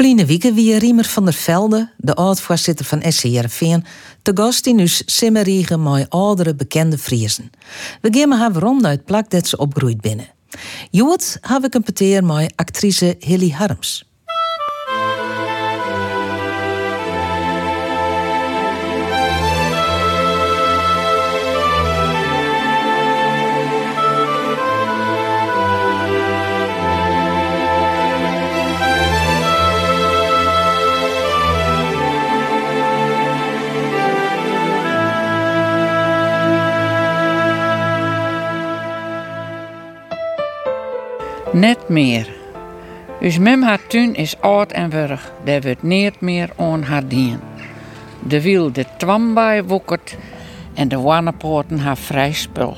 [0.00, 3.84] Vliene wieken wie Riemer van der Velde, de oud-voorzitter van SC Heerenveen,
[4.22, 7.50] te gast in us Simmeriegen met oudere bekende Friesen.
[8.00, 10.28] We gaan haar rond uit plak dat ze opgroeid binnen.
[10.90, 14.09] Joet heb ik een peteer met actrice Hilly Harms.
[41.60, 42.28] Net meer.
[43.20, 45.32] Us mem haar tuin is oud en wurg.
[45.44, 47.40] Daar wordt niet meer aan haar dien.
[48.22, 50.16] De wiel de twambaai woekert
[50.74, 52.76] en de wannepoorten haar vrij spul.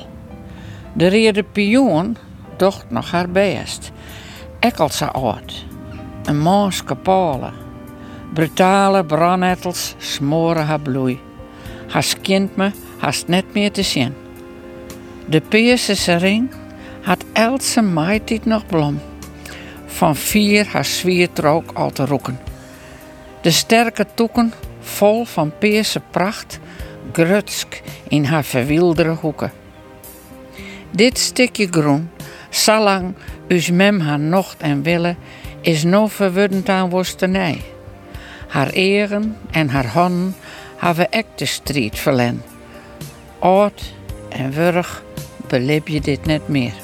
[0.92, 2.16] De rede pioen
[2.56, 3.92] docht nog haar best.
[4.58, 5.64] Ekkelt ze oud.
[6.24, 7.52] Een moos kapalen.
[8.32, 11.20] Brutale brandnettels smoren haar bloei.
[11.88, 14.14] Haar skint me haast net meer te zien.
[15.26, 16.60] De peerse ring
[17.02, 19.00] had Else maaitijd nog blom.
[19.86, 22.38] Van vier haar zwiertrook al te roeken.
[23.40, 26.58] De sterke toeken, vol van peerse pracht,
[27.12, 29.52] grutsk in haar verwildere hoeken.
[30.90, 32.10] Dit stukje groen,
[32.50, 33.14] zolang
[33.46, 35.16] us mem haar nocht en wille,
[35.60, 37.60] is no verwuddend aan woestenij.
[38.48, 40.34] Haar eren en haar handen
[40.76, 42.42] hebben ek de strijd verlen.
[43.38, 43.92] Oud
[44.28, 45.02] en wurg
[45.46, 46.81] belip je dit net meer.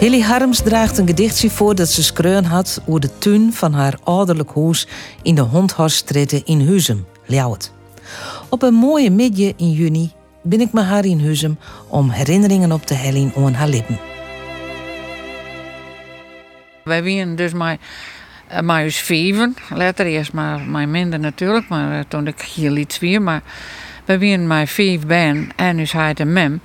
[0.00, 3.94] Hilly Harms draagt een gedichtje voor dat ze skreun had over de tuin van haar
[4.04, 4.88] ouderlijk huis
[5.22, 7.72] in de Hondhorststraat in Huzum, Ljouwert.
[8.48, 12.86] Op een mooie midje in juni ben ik met haar in Huzum om herinneringen op
[12.86, 13.98] te hellen aan haar lippen.
[16.84, 17.78] Wij waren dus maar
[18.62, 19.56] maar eens vijven.
[19.74, 23.22] Later eerst maar, maar minder natuurlijk, maar uh, toen ik hier iets weer.
[23.22, 23.42] Maar
[24.04, 26.60] we waren maar vijf ben en dus hij de mem.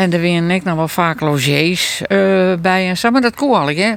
[0.00, 2.08] En er waren ik nog wel vaak logies uh,
[2.54, 3.92] bij en zo, maar dat kon al, hè.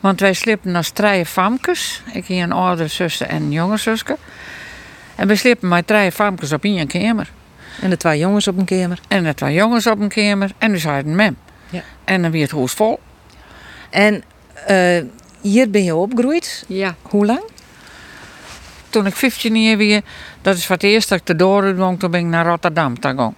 [0.00, 2.02] Want wij sliepen als drie famkes.
[2.12, 3.96] Ik hier een oudere zuster en een jonge.
[5.14, 7.30] En we sliepen met drie famkes op één kamer.
[7.80, 9.00] En de twee jongens op een kamer.
[9.08, 10.50] En de twee jongens op een kamer.
[10.58, 11.36] En dus had een mem.
[11.70, 11.82] Ja.
[12.04, 13.00] En dan weer het huis vol.
[13.90, 14.22] En
[14.70, 15.02] uh,
[15.40, 16.64] hier ben je opgegroeid.
[16.66, 16.94] Ja.
[17.02, 17.42] Hoe lang?
[18.90, 20.02] Toen ik 15 jaar weer,
[20.42, 23.34] dat is voor het eerst dat ik de ging, toen ben ik naar Rotterdam gegaan.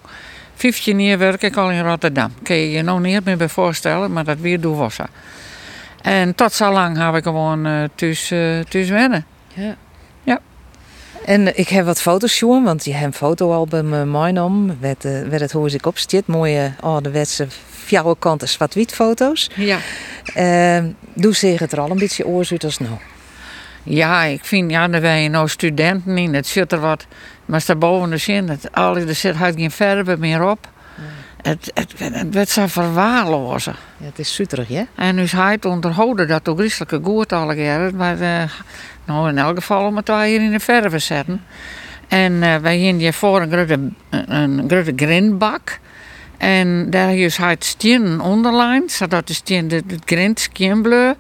[0.60, 2.32] 15 jaar werk ik al in Rotterdam.
[2.42, 4.96] Kun je je nog niet meer bij voorstellen, maar dat weer doe was
[6.02, 9.26] En tot zo lang heb ik gewoon uh, thuis, uh, thuis wennen.
[9.54, 9.76] Ja.
[10.22, 10.40] Ja.
[11.24, 14.78] En ik heb wat foto's zien, want je hebt een fotoalbum uh, meegenomen.
[14.80, 16.26] Werd, uh, werd het hoe ik op zit.
[16.26, 17.46] Mooie ouderwetse
[17.84, 19.50] fjouwe kanten zwart-wit foto's.
[19.54, 19.78] Ja.
[20.36, 22.94] Uh, doe zich het er al een beetje oorzuit als nou?
[23.82, 26.34] Ja, ik vind, ja, daar ben je nou studenten in.
[26.34, 27.06] Het zit er wat,
[27.44, 30.68] maar daarboven de zin, het, al, er zit geen verven meer op.
[30.96, 31.02] Ja.
[31.50, 33.74] Het, het, het, werd zo verwaarlozen.
[33.96, 34.82] Ja, het is suterig, hè?
[34.94, 37.94] En nu is hij het onderhouden dat ook christelijke goed alle keer.
[37.94, 38.42] Maar uh,
[39.04, 41.42] nou, in elk geval om het wel hier in de verven zetten.
[42.08, 43.78] En uh, wij gingen hier voor een grote,
[44.10, 45.78] een grote grindbak.
[46.38, 51.14] En daar is hij het stien onderlijn, zodat de stien de, de grind skinbleu.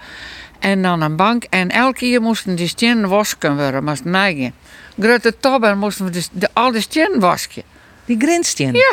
[0.60, 1.44] En dan een bank.
[1.50, 4.52] En elke keer moesten die stenen wasken worden, maar neigen.
[4.98, 7.62] Grote tobben moesten we dus de, al de stenen wasken.
[8.04, 8.74] Die grindstien?
[8.74, 8.92] Ja.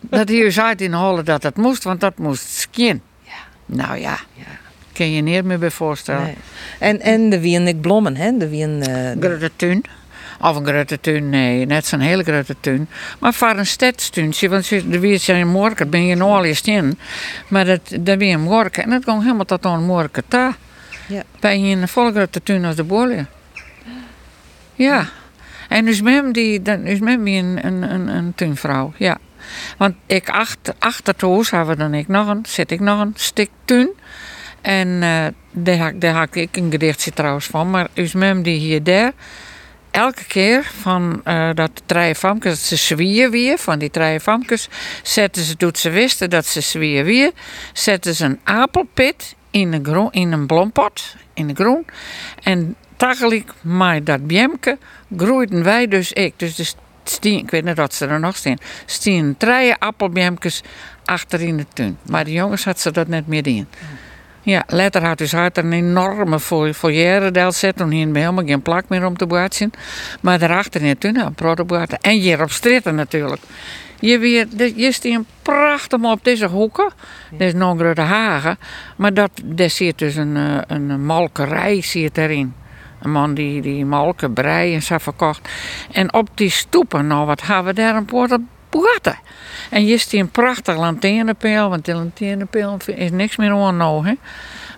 [0.00, 3.02] dat hier zei in Holle dat dat moest, want dat moest skin.
[3.22, 3.32] Ja.
[3.66, 4.44] Nou ja, ja.
[4.92, 6.22] kun je niet meer bij voorstellen.
[6.22, 6.36] Nee.
[6.78, 8.36] En, en de wien ik blommen, hè?
[8.36, 8.84] De wien...
[8.88, 9.82] Uh, grote tuin.
[10.40, 12.88] Of een grote tuin, nee, net zo'n hele grote tuin.
[13.18, 16.98] Maar voor een stedstuintje, want er weer zijn morgen, ben je nog al eens in.
[17.48, 18.82] Maar dat, dat weer morgen.
[18.82, 20.56] En dat ging helemaal tot aan morgen daar.
[21.08, 21.22] Ja.
[21.40, 23.26] Ben je in een volle grote tuin als de bolie.
[24.74, 25.08] Ja.
[25.68, 29.18] En dus mem die, dan is mem die een, een, een, een tuinvrouw, ja.
[29.76, 33.12] Want ik achter, achter het huis hebben dan ik nog een, zit ik nog een
[33.16, 33.88] stuk tuin.
[34.60, 37.70] En uh, daar, daar had ik een gedichtje trouwens van.
[37.70, 39.12] Maar dus mem die hier daar
[39.96, 41.70] elke keer van uh, dat
[42.16, 44.68] famkes, dat ze zwier weer, van die drie famkes,
[45.02, 47.30] zetten ze, doet ze wisten dat ze zwier weer,
[47.72, 51.86] zetten ze een appelpit in een, groen, in een blompot, in de groen.
[52.42, 54.78] En tegelijk met dat bjemke
[55.16, 56.32] groeiden wij dus ik.
[56.36, 56.66] Dus de
[57.04, 60.62] stien, ik weet niet wat ze er nog staan, stien drie appelbjemkes
[61.04, 61.98] achter in de tuin.
[62.10, 63.68] Maar de jongens had ze dat net meer in.
[64.46, 66.40] Ja, later had dus hard een enorme
[66.74, 67.76] foyer zet.
[67.76, 69.70] Toen hier helemaal geen plak meer om te boetsen.
[70.20, 71.98] Maar daarachter in de protoboeten.
[72.00, 73.42] En hier op stritten natuurlijk.
[74.00, 74.46] Je, weer,
[74.76, 76.92] je prachtig op deze hoeken.
[77.30, 78.58] Dat is nog grote hagen.
[78.96, 82.54] Maar dat, daar zit dus een, eh, een malkerij zit erin.
[83.02, 85.48] Een man die, die malken, brei en zo verkocht.
[85.92, 88.38] En op die stoepen, nou wat hebben we daar een paar
[89.70, 91.68] En je stiet een prachtig lanternepeel.
[91.68, 92.10] Want de
[92.94, 94.14] is niks meer onnodig.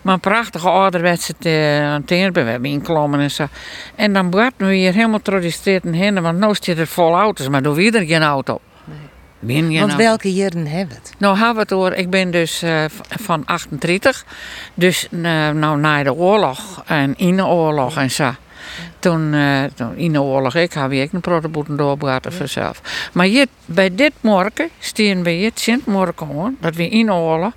[0.02, 2.44] Maar een prachtige ouderwetse uh, lanternepeel.
[2.44, 3.46] We hebben inklommen en zo.
[3.94, 6.22] En dan brachten we hier helemaal door die straten heen.
[6.22, 7.48] Want nu zit het vol auto's.
[7.48, 8.60] Maar doe er geen auto.
[9.40, 11.14] Want welke jaren hebben we het?
[11.18, 11.92] Nou, hebben we het hoor.
[11.92, 14.24] Ik ben dus uh, van 38.
[14.74, 18.30] Dus uh, nou na de oorlog en in de oorlog en zo.
[18.98, 22.80] Toen, uh, toen, in de oorlog, ik heb ik een protoboeten doorbraten vanzelf.
[23.12, 27.52] Maar je, bij dit morgen, steen bij het Sint-morgen hoor, dat we in de oorlog.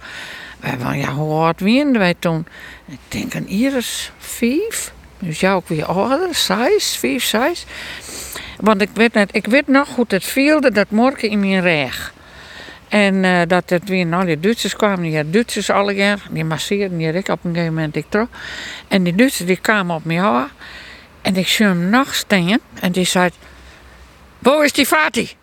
[0.60, 2.46] Wij ja, hoe oud waren wij toen?
[2.86, 4.94] Ik denk een iris vijf.
[5.20, 7.66] Dus ja, ook weer ouder, zes, vijf, zes.
[8.58, 12.14] Want ik weet, net, ik weet nog goed het vielde dat morgen in mijn reg.
[12.88, 16.98] En uh, dat het weer, nou die Duitsers kwamen, die Duitsers alle jaar, die masseerden
[16.98, 18.28] hier ik op een gegeven moment ik terug.
[18.88, 20.50] En die Duitsers die kwamen op mij af.
[21.22, 23.30] En ik zie hem nog staan en die zei,
[24.40, 25.36] waar is die Fati?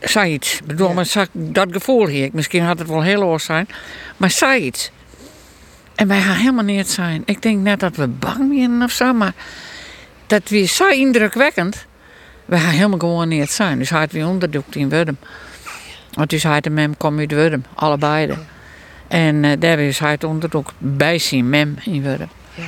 [0.00, 0.58] Zei iets.
[0.58, 1.26] Ik bedoel, ja.
[1.32, 2.30] dat gevoel hier.
[2.32, 3.68] Misschien had het wel heel oor zijn.
[4.16, 4.90] Maar zei iets.
[5.94, 7.22] En wij gaan helemaal niet zijn.
[7.24, 9.32] Ik denk net dat we bang zijn of zo, maar
[10.26, 11.86] dat weer zo indrukwekkend.
[12.44, 13.78] We gaan helemaal gewoon niet zijn.
[13.78, 15.16] Dus hij had weer onderdoekt in Wurm.
[16.12, 18.38] Want dus hij en mem kom uit Wurm, allebei.
[19.08, 22.28] En uh, daar is hij het onderdoek bij zijn mem in Wurm.
[22.54, 22.64] Ja.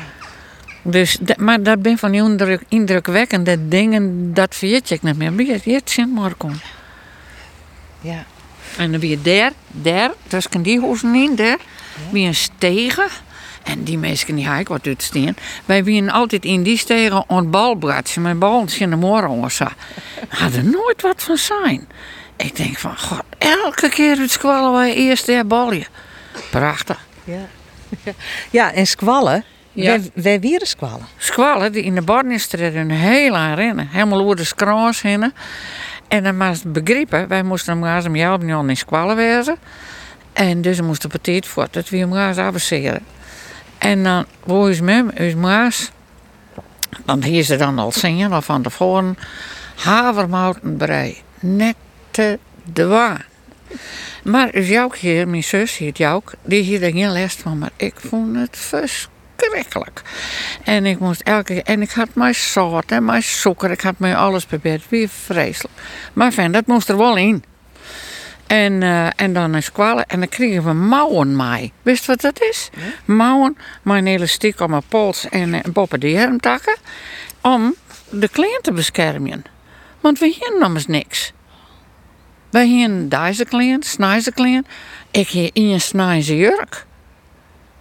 [0.82, 5.34] Dus, maar dat ben van die indruk, indrukwekkende dingen, dat weet ik niet meer.
[5.34, 6.61] Wie het Sint Markom.
[8.00, 8.25] Ja.
[8.76, 11.58] En dan weer daar, daar, tussen die huizen in, daar,
[12.12, 12.26] ja.
[12.26, 13.08] een stegen.
[13.62, 15.34] En die mensen die ik wat uitstaan.
[15.64, 19.67] Wij waren altijd in die stegen aan balbratsen met bal in de morgen of zo.
[20.28, 21.88] Hadden nooit wat van zijn.
[22.37, 25.87] Ik denk van, god, elke keer het squallen wij eerst der balje.
[26.50, 27.06] Prachtig.
[27.25, 27.46] Ja,
[28.50, 29.84] ja en squallen, ja.
[29.84, 31.06] Wij, wij wieren squallen.
[31.16, 33.88] Squallen, die in de Barnistred een heel aan rennen.
[33.88, 34.44] Helemaal over de
[35.02, 35.32] heen.
[36.08, 39.56] En dan moest begrijpen, wij moesten hem gaan om jou in squallen wezen.
[40.32, 42.98] En dus we moesten petit voor dat we hem gaan.
[43.78, 45.90] En dan, hoe is mem, is maas.
[47.04, 49.16] Dan hier ze dan al zingen, al van tevoren.
[49.76, 51.75] Havermoutenbrei, net
[52.10, 52.38] te
[52.72, 53.25] dwaan.
[54.25, 57.72] Maar is jouw hier, mijn zus heet Jouk, die hier er geen les van, maar
[57.76, 58.56] ik vond het
[59.50, 60.02] verschrikkelijk.
[60.64, 63.98] En ik moest elke keer, en ik had mijn zout en mijn suiker, ik had
[63.98, 65.74] mij alles beperkt, weer vreselijk.
[66.12, 67.44] Maar fijn, dat moest er wel in.
[68.46, 70.06] En, uh, en dan een squalen.
[70.06, 71.72] En dan kregen we mouwen mee.
[71.82, 72.70] Wist wat dat is?
[72.72, 73.14] Ja?
[73.14, 76.76] Mouwen, mijn elastiek om mijn pols en uh, boppen de hermtakken.
[77.40, 77.74] Om
[78.10, 79.44] de kleen te beschermen.
[80.00, 81.32] Want we hier namens niks.
[82.50, 84.66] Wij hier deze kleen, snijze kleen.
[85.10, 86.86] Ik hier in een snijze jurk.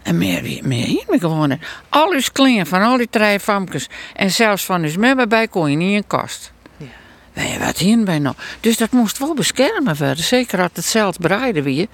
[0.03, 1.59] En meer, meer hier me gewoon.
[1.89, 3.89] Al uw van al die drie famkes.
[4.13, 6.51] En zelfs van uw memmen bij kon je niet in kast.
[7.33, 8.35] Wij wat hier bij nou.
[8.59, 10.23] Dus dat moest wel beschermen worden.
[10.23, 11.87] Zeker als het zelf breiden weer.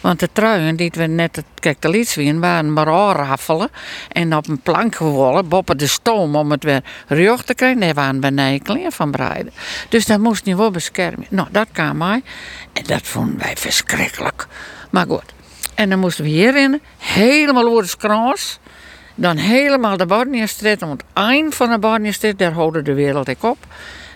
[0.00, 3.70] Want de truien die we net, kijk de lieds weer, waren maar aanraffelen.
[4.08, 7.80] En op een plank gewollen, boppen de stoom om het weer recht te krijgen.
[7.80, 9.52] Daar waren beneden klein van breiden.
[9.88, 11.26] Dus dat moest niet wel beschermen.
[11.30, 12.22] Nou, dat kwam mij.
[12.72, 14.46] En dat vonden wij verschrikkelijk.
[14.90, 15.33] Maar goed.
[15.74, 18.58] En dan moesten we hierin helemaal over de skraas.
[19.14, 20.80] Dan helemaal de Barnierstraat.
[20.80, 23.58] Want het eind van de Barnierstraat, daar houden de wereld ik op.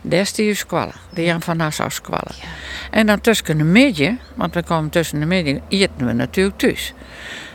[0.03, 2.35] Die squallen, de Jan van Nassau squallen.
[2.41, 2.47] Ja.
[2.91, 6.95] En dan tussen de midden, want we komen tussen de midden, eten we natuurlijk thuis.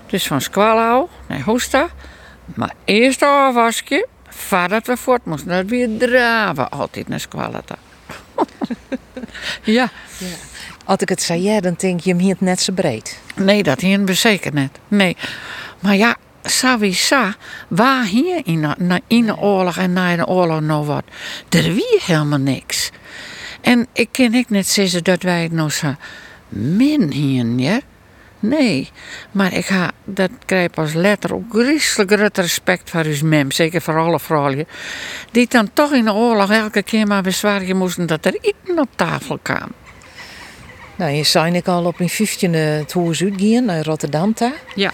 [0.05, 1.87] Dus van Squallau naar Hoesta.
[2.45, 5.49] Maar eerst een afwasje, voordat we voort moesten.
[5.49, 7.75] Dat weer draven altijd naar Squalata.
[9.63, 9.91] ja.
[10.17, 10.27] ja.
[10.85, 13.19] Als ik het zei, dan denk je hem hier net zo breed.
[13.35, 14.79] Nee, dat hier zeker net.
[14.87, 15.17] Nee.
[15.79, 17.31] Maar ja, sowieso,
[17.67, 21.03] waar hier in de, in de oorlog en na de oorlog nog wat?
[21.49, 22.89] Er wie helemaal niks.
[23.61, 25.95] En ik ken ik net zeggen dat wij het nog zo
[26.49, 27.79] min hier, ja?
[28.45, 28.89] Nee,
[29.31, 31.53] maar ik ga, dat krijg als letter ook
[32.05, 34.67] groot respect voor uw mem, zeker voor alle vrouwen,
[35.31, 38.89] die dan toch in de oorlog elke keer maar bezwaren moesten dat er eten op
[38.95, 39.71] tafel kwam.
[40.95, 44.33] Nou, je zei ik al op mijn 15e het huis uitgaan naar Rotterdam.
[44.75, 44.91] Ja.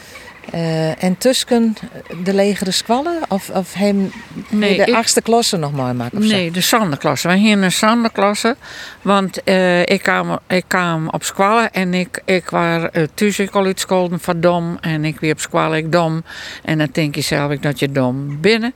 [0.54, 1.76] Uh, en tussen
[2.24, 3.20] de legere squallen?
[3.28, 4.12] Of, of hem
[4.50, 6.28] nee, de ik, achtste klasse nog maar maken?
[6.28, 7.28] Nee, de zanderklasse.
[7.28, 8.56] Wij gingen een zanderklasse.
[9.02, 13.56] Want uh, ik, kwam, ik kwam op squallen en ik, ik was uh, thuis ik
[13.56, 14.78] al van dom.
[14.82, 16.24] En ik weer op squallen ik dom.
[16.64, 18.74] En dan denk je zelf ik dat je dom binnen.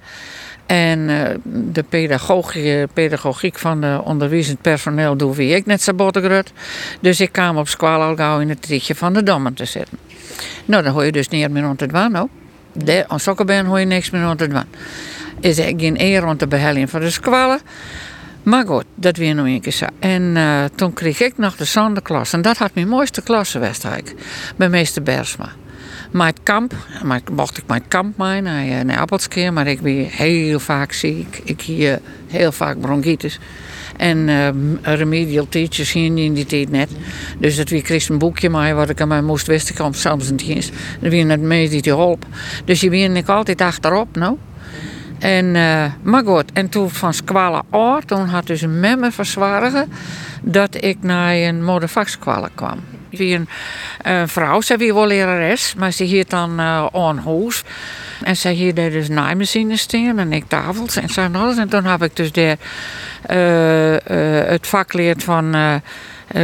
[0.74, 5.94] En eh, de pedagogie, pedagogiek van de onderwijzend personeel doe wie ik net zo.
[7.02, 9.98] Dus ik kwam op school al gauw in het trietje van de dommen te zitten.
[10.66, 12.30] Nou, dan hoor je dus niet meer rond het hoor.
[12.72, 14.68] De, als ben hoor je niks meer rond het waan.
[15.40, 17.60] Is er geen eer rond de behelling van de squallen.
[18.44, 19.86] Maar goed, dat weer nog een keer zo.
[20.00, 20.38] En
[20.76, 22.34] toen kreeg ik nog de zonderklas.
[22.34, 23.86] En dat had mijn mooiste klasse geweest,
[24.56, 25.50] bij meester Bersma.
[26.14, 30.06] Maar het kamp, maar mocht ik mijn kamp mee naar, naar Appelskeer, maar ik ben
[30.06, 31.42] heel vaak ziek.
[31.44, 33.40] Ik hier heel vaak bronchitis.
[33.98, 34.50] En uh,
[34.82, 36.90] remedial teachers hier in die tijd net.
[37.40, 40.32] Dus dat wie kreeg een boekje mee wat ik aan mij moest wisten, kwam soms
[40.32, 40.72] niet eens.
[41.00, 42.26] Dan wie net mee die hulp.
[42.66, 44.38] Dus je ben ik altijd achterop, nou.
[45.20, 49.92] En, uh, maar goed, en toen van squale oor, toen had dus een memme verzwaren
[50.42, 52.80] dat ik naar een modevakskwale kwam.
[53.18, 53.48] Wie een
[54.08, 57.64] uh, vrouw, ze wie wel lerares, maar ze hier dan uh, aan huis.
[58.24, 61.58] En ze hier dus naaimachines staan en ik tafels en zo en alles.
[61.58, 62.58] En toen heb ik dus daar
[63.32, 65.56] uh, het vak geleerd van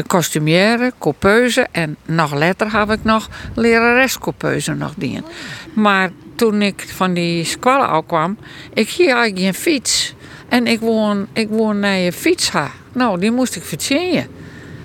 [0.08, 1.68] kostumière, coupeuse.
[1.72, 5.26] En nog later heb ik nog lerares coupeuse nog dien.
[5.74, 8.38] Maar toen ik van die squallen al kwam,
[8.74, 10.14] ik hier eigenlijk een fiets.
[10.50, 12.52] En ik woon, ik woon naar je fiets.
[12.94, 14.28] Nou, die moest ik verzinnen.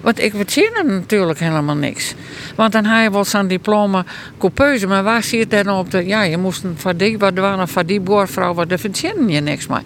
[0.04, 2.14] Want ik verdiende natuurlijk helemaal niks.
[2.56, 4.04] Want dan had je wel diploma
[4.38, 5.90] coupeuse, maar waar zie je dan op?
[5.90, 7.34] De, ja, je moest een van die, wat
[7.70, 9.82] van die boorvrouw, daar verdiende je niks meer.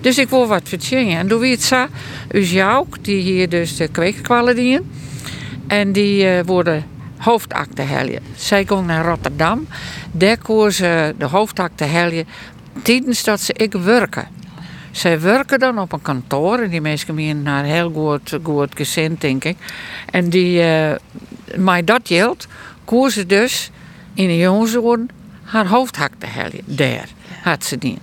[0.00, 1.18] Dus ik wil wat verdienen.
[1.18, 1.88] En doe wie het
[2.30, 4.86] is jou, die hier dus de kweekkwallen.
[5.66, 6.84] En die uh, worden
[7.16, 8.20] hoofdakte helje.
[8.36, 9.66] Zij ging naar Rotterdam.
[10.12, 12.24] Daar koos ze de hoofdakte helje
[12.82, 14.28] tijdens dat ze ik werken.
[14.90, 19.20] Zij werken dan op een kantoor en die mensen zijn naar heel goed, goed gezind,
[19.20, 19.56] denk ik.
[20.10, 20.92] En die, uh,
[21.56, 22.46] maar dat geldt,
[22.84, 23.70] koos ze dus
[24.14, 25.08] in de jongenswoorden
[25.42, 26.26] haar hoofdhak te.
[26.64, 27.08] Daar
[27.42, 27.98] had ze die.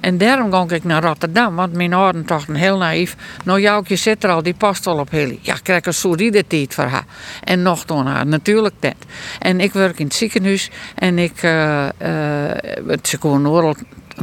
[0.00, 3.16] En daarom ging ik naar Rotterdam, want mijn ouders dachten heel naïef.
[3.44, 5.38] Nou, jouwtje zit er al, die past al op Hilly.
[5.42, 7.04] Ja, ik krijg een solide tijd voor haar.
[7.44, 8.96] En nog door haar, natuurlijk net.
[9.38, 13.74] En ik werk in het ziekenhuis en ik, uh, uh, ze kon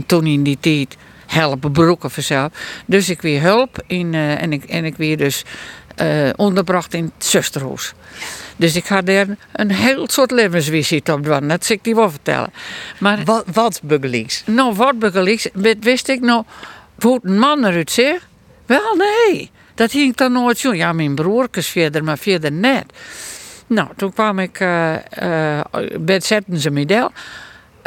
[0.06, 0.98] toen in die tijd
[1.34, 2.52] helpen broeken vanzelf.
[2.86, 5.44] Dus ik weer hulp in, uh, en, ik, en ik weer dus
[6.02, 7.94] uh, onderbracht in het zusterhuis.
[8.56, 11.48] Dus ik had daar een heel soort levensvisie op doen.
[11.48, 12.54] Dat zal ik die wel vertellen.
[13.00, 14.44] Maar, wat, wat buggeliks?
[14.46, 15.48] Nou, wat buggeliks?
[15.80, 16.44] Wist ik nou
[17.00, 18.26] hoe een man eruit zegt?
[18.66, 19.52] Wel, nee.
[19.76, 20.74] Dat hing dan nooit zo.
[20.74, 22.86] Ja, mijn broertjes verder, maar verder net.
[23.68, 25.60] Nou, toen kwam ik, uh, uh,
[26.18, 27.12] zetten ze del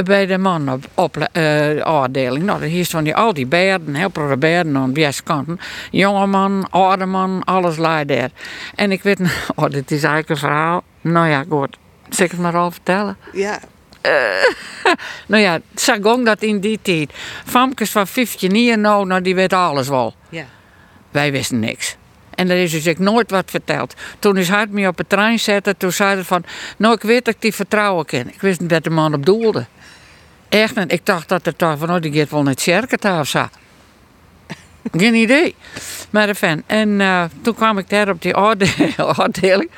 [0.04, 2.44] bij de man op, op uh, afdeling.
[2.44, 5.60] Nou, hier die, al die beerden, heel veel beerden aan de kanten.
[5.90, 8.30] Jonge man, oude man, alles lag daar.
[8.74, 9.20] En ik weet,
[9.54, 10.82] oh, dit is eigenlijk een verhaal.
[11.00, 11.76] Nou ja, goed.
[12.08, 13.16] Zal ik het maar al vertellen?
[13.32, 13.58] Ja.
[14.02, 14.92] Uh,
[15.26, 17.12] nou ja, zag ook dat in die tijd.
[17.44, 20.14] Famkes van 15 jaar nou, nou, die weet alles wel.
[20.28, 20.44] Ja.
[21.10, 21.96] Wij wisten niks.
[22.34, 23.94] En er is dus ik nooit wat verteld.
[24.18, 25.76] Toen is hij me op de trein zetten.
[25.76, 26.44] Toen zei hij van,
[26.76, 28.28] nou ik weet dat ik die vertrouwen ken.
[28.28, 29.66] Ik wist niet dat de man op doelde.
[30.86, 33.48] Ik dacht dat het toch van, oh, die gaat wel naar het of zo.
[34.92, 35.54] Geen idee.
[36.10, 36.62] Maar fan.
[36.66, 38.34] En uh, toen kwam ik daar op die
[38.96, 39.70] afdeling.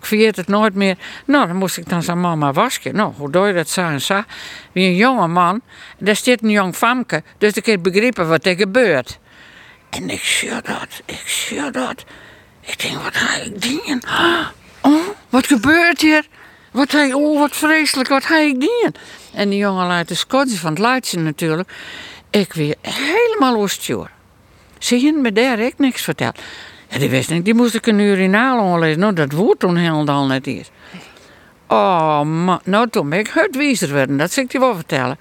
[0.00, 0.96] Ik vergeet het nooit meer.
[1.24, 2.94] Nou, dan moest ik dan zijn mama waschen.
[2.94, 4.22] Nou, hoe doe je dat zo en zo?
[4.72, 5.60] Wie een jonge man.
[5.98, 7.22] Daar zit een jong famke.
[7.38, 9.18] Dus ik heb begrepen wat er gebeurt.
[9.90, 11.02] En ik zie dat.
[11.04, 12.04] Ik zie dat.
[12.60, 14.02] Ik denk, wat ga ik doen?
[14.80, 16.26] Oh, wat gebeurt hier?
[16.70, 18.94] Wat hij, oh, wat vreselijk, wat ik doen?
[19.32, 21.72] En die jongen laat de Scottie van het luidje natuurlijk.
[22.30, 24.10] Ik weer helemaal oostjoer.
[24.78, 26.38] Ze hebben me daar ik niks verteld.
[26.98, 29.00] Die wist niet, die moest ik een urinaal lezen.
[29.00, 30.70] Nou, dat woord toen helemaal net eens.
[31.68, 32.60] Oh, man.
[32.64, 34.16] Nou, toen ben ik uitwiezer worden.
[34.16, 35.18] Dat zal ik je wel vertellen.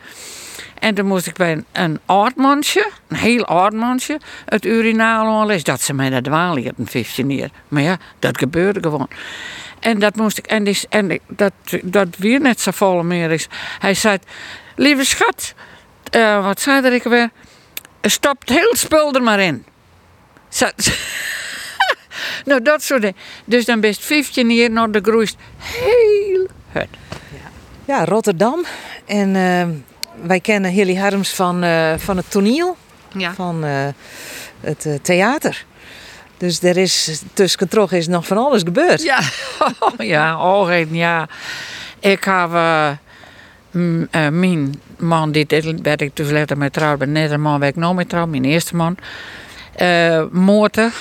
[0.80, 2.00] En toen moest ik bij een, een
[3.08, 5.64] een heel aardmansje, het urinaal lezen.
[5.64, 7.50] Dat ze mij dat dwalen een 15 jaar.
[7.68, 9.08] Maar ja, dat gebeurde gewoon.
[9.80, 11.54] En dat moest ik, en, die, en dat,
[11.84, 13.48] dat weer net zo vol meer is.
[13.80, 14.18] Hij zei,
[14.76, 15.54] lieve schat,
[16.16, 17.30] uh, wat zei er ik weer?
[18.02, 19.66] Stop het heel spul er maar in.
[22.46, 23.18] nou, dat soort dingen.
[23.46, 26.98] Dus dan best 15 jaar naar de groeist heel hard.
[27.32, 27.50] Ja.
[27.86, 28.66] ja, Rotterdam.
[29.06, 29.68] En uh,
[30.28, 32.78] wij kennen Hilly Harms van, uh, van het toneel.
[33.18, 33.34] Ja.
[33.34, 33.64] Van
[34.60, 35.66] het theater.
[36.38, 39.04] Dus er is tussen terug is nog van alles gebeurd.
[39.04, 39.20] Ja,
[39.98, 41.28] ja, oh, ja.
[42.00, 42.92] Ik heb uh,
[44.12, 45.46] mijn man, die
[45.82, 48.76] werd ik dus later met trouw, ben net een man ik nog trouw, mijn eerste
[48.76, 48.98] man.
[49.82, 50.24] Uh,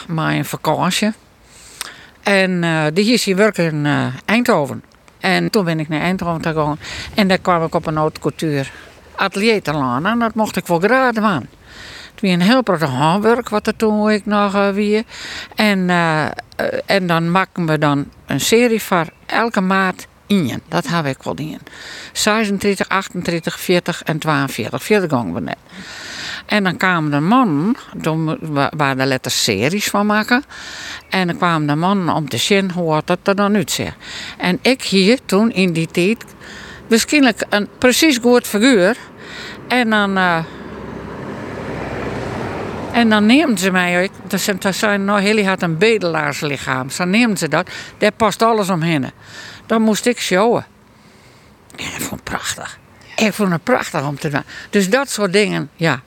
[0.06, 1.12] maar een vakantie.
[2.22, 2.64] En
[2.94, 4.82] die is hier werken in Eindhoven.
[5.20, 6.78] En toen ben ik naar Eindhoven gegaan.
[7.14, 8.64] En daar kwam ik op een haute couture
[9.16, 10.06] atelier te laan.
[10.06, 11.48] En dat mocht ik voor graden aan.
[12.16, 15.02] Het was een heel prachtig handwerk wat er toen ik nog uh, weer.
[15.54, 16.25] En, uh,
[16.87, 20.62] en dan maken we dan een serie van elke maat in.
[20.68, 21.58] Dat heb ik wel in.
[22.12, 24.82] 36, 38, 40 en 42.
[24.82, 25.56] 40 gangen we net.
[26.46, 28.38] En dan kwamen de mannen, toen
[28.76, 30.44] waren de letters series van maken.
[31.11, 33.94] En dan kwamen de mannen om te zien hoe dat er dan uitziet.
[34.38, 36.25] En ik hier toen in die tijd,
[36.88, 38.96] waarschijnlijk een precies goed figuur.
[39.68, 40.44] En dan.
[42.96, 44.10] En dan neemt ze mij,
[44.58, 46.88] dat zijn nou heel had een bedelaarslichaam.
[46.96, 49.10] Dan neemt ze dat, daar past alles omheen.
[49.66, 50.66] Dan moest ik showen.
[51.76, 52.78] Ik vond het prachtig.
[53.16, 54.42] Ik vond het prachtig om te doen.
[54.70, 56.00] Dus dat soort dingen, ja.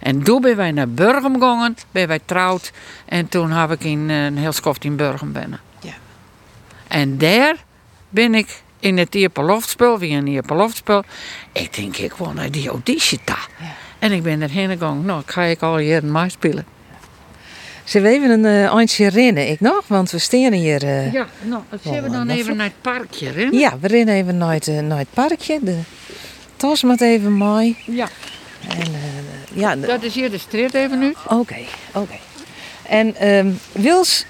[0.00, 2.72] En toen ben wij naar Burgum gegaan, ben wij trouwd.
[3.04, 5.60] En toen heb ik in een heel skoft in Burgum binnen.
[5.80, 5.94] Ja.
[6.88, 7.54] En daar
[8.08, 11.04] ben ik in het Ierpeloftspel, wie een Ierpeloftspel.
[11.52, 13.48] Ik denk, ik wil naar die auditie daar.
[13.58, 13.74] Ja.
[14.00, 15.04] En ik ben erheen gegaan.
[15.04, 16.64] Nou, ga ik al hier een spelen.
[17.84, 19.82] Ze we even een uh, eindje rennen, ik nog?
[19.86, 20.84] Want we staan hier...
[20.84, 23.58] Uh, ja, nou, zullen we dan even naar het parkje rennen?
[23.58, 25.58] Ja, we rennen even naar het, uh, naar het parkje.
[25.62, 25.78] De
[26.56, 27.76] tas moet even mooi.
[27.84, 28.08] Ja.
[28.68, 28.92] En,
[29.52, 31.14] ja dat is hier de street even nu.
[31.28, 31.56] Oké,
[31.92, 32.18] oké.
[32.88, 34.24] En um, Wils,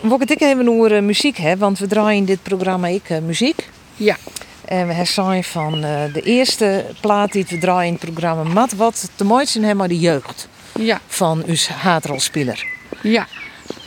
[0.00, 3.68] wil ik even over muziek hebben, want we draaien in dit programma ik muziek.
[3.96, 4.16] Ja.
[4.64, 5.80] En we zijn van
[6.12, 9.88] de eerste plaat die we draaien in het programma Mat, wat te mooiste hebben maar
[9.88, 11.00] de jeugd ja.
[11.06, 12.66] van uw haatrolspeler.
[13.00, 13.26] Ja.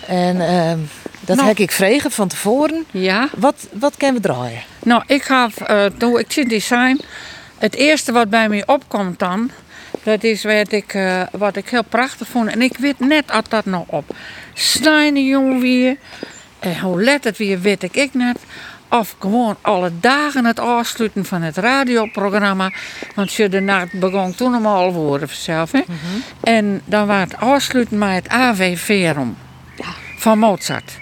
[0.07, 0.72] En uh,
[1.19, 1.48] dat nou.
[1.48, 2.86] heb ik vregen van tevoren.
[2.91, 3.29] Ja.
[3.36, 4.62] Wat, wat kunnen we draaien?
[4.84, 7.01] Nou, ik ga, uh, toen ik zit design,
[7.57, 9.51] het eerste wat bij mij opkomt dan,
[10.03, 12.50] dat is wat ik, uh, wat ik heel prachtig vond.
[12.50, 14.15] En ik weet net dat dat nog op.
[14.53, 15.98] Snijden jong weer.
[16.60, 18.38] En hoe let het weer, weet ik net.
[18.89, 22.72] Of gewoon alle dagen het afsluiten van het radioprogramma.
[23.15, 25.29] Want je de nacht begon toen om al woorden.
[25.46, 25.63] Hè?
[25.72, 25.96] Mhm.
[26.44, 29.38] En dan was het afsluiten met het Ave Verum
[29.75, 29.94] ja.
[30.17, 31.00] van Mozart.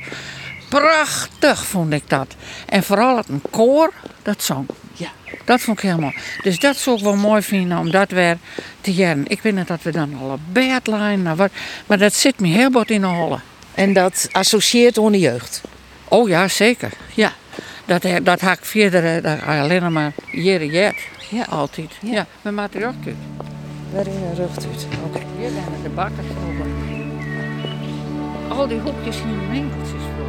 [0.69, 2.35] Prachtig vond ik dat.
[2.65, 4.67] En vooral het een koor dat zong.
[4.93, 5.09] Ja.
[5.45, 6.13] Dat vond ik helemaal.
[6.43, 8.37] Dus dat zou ik wel mooi vinden om dat weer
[8.81, 9.27] te jaren.
[9.27, 11.49] Ik weet niet dat we dan al een bedline,
[11.87, 13.39] maar dat zit me heel wat in de holle.
[13.73, 15.61] En dat associeert onder jeugd?
[16.07, 16.91] Oh ja, zeker.
[17.13, 17.33] Ja.
[17.85, 21.07] Dat, dat ga ik verder, dat alleen maar jaren jet.
[21.29, 21.43] Ja.
[21.49, 21.97] Altijd.
[22.01, 23.15] Ja, ja met materiaal uit.
[23.93, 24.87] Waarin een rug uit.
[25.05, 25.19] Oké.
[25.37, 26.27] Hier zijn de bakkers
[28.47, 30.01] Al die hoekjes in winkeltjes.
[30.01, 30.23] werden.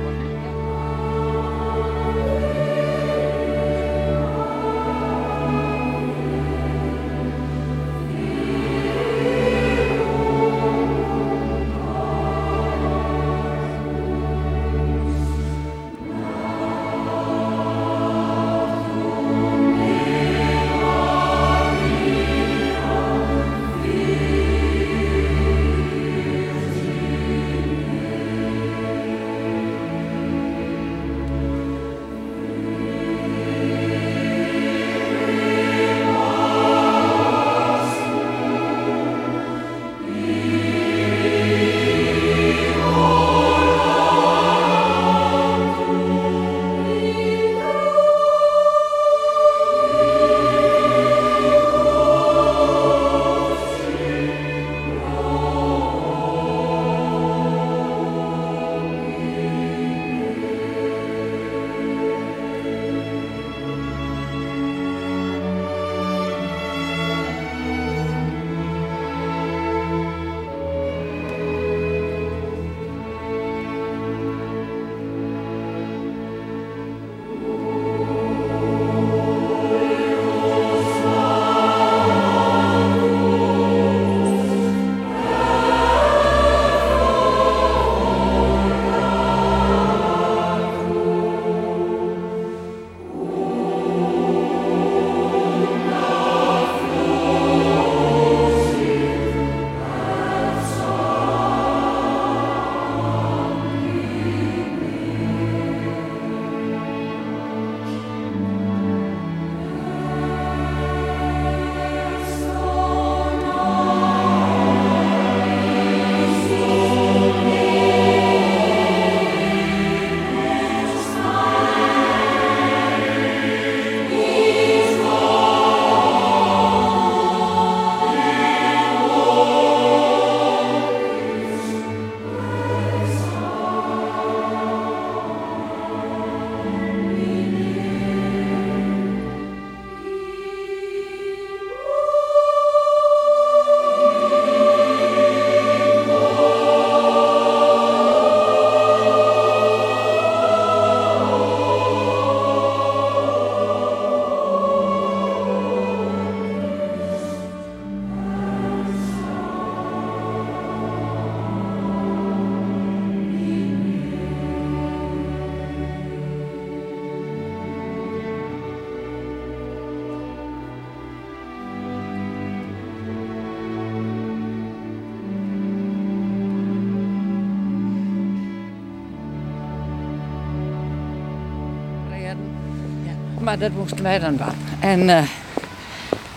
[183.40, 184.80] Maar dat moesten wij dan doen.
[184.80, 185.18] En uh,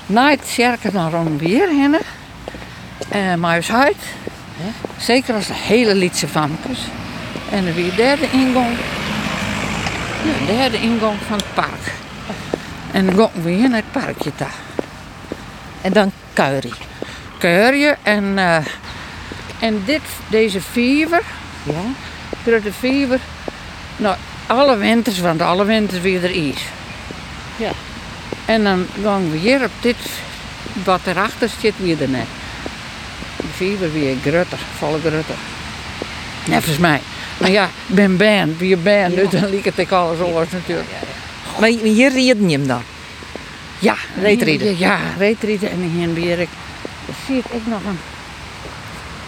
[0.06, 1.98] na het cirkel naar een heen.
[3.10, 3.96] En maar uit.
[4.98, 6.80] Zeker als de hele liedse famkes.
[7.52, 8.78] En dan weer de derde ingang.
[10.24, 11.94] De derde ingang van het park.
[12.92, 14.56] En dan gaan we hier naar het parkje daar.
[15.82, 17.96] En dan kuier je.
[18.04, 18.58] en, uh,
[19.60, 21.22] en dit, deze fever,
[21.64, 21.82] ja.
[22.44, 23.20] grote fever,
[23.98, 24.16] nou,
[24.50, 26.62] alle winters, want alle winters weer er is.
[27.58, 27.72] Ja.
[28.46, 29.96] En dan gaan we hier op dit,
[30.84, 32.28] wat erachter zit, weer er net.
[33.38, 35.36] De fever weer grutter, volle grutter.
[36.54, 37.02] Als mij.
[37.38, 40.52] Maar ja, ik ben band, wie je band, dus dan liep het ik alles anders
[40.52, 40.90] natuurlijk.
[41.60, 42.82] Maar hier rieden je hem dan?
[43.80, 44.78] Ja, reetrieden.
[44.78, 46.50] Ja, reetrieden en hier weer ik.
[47.26, 48.00] zie ik nog een,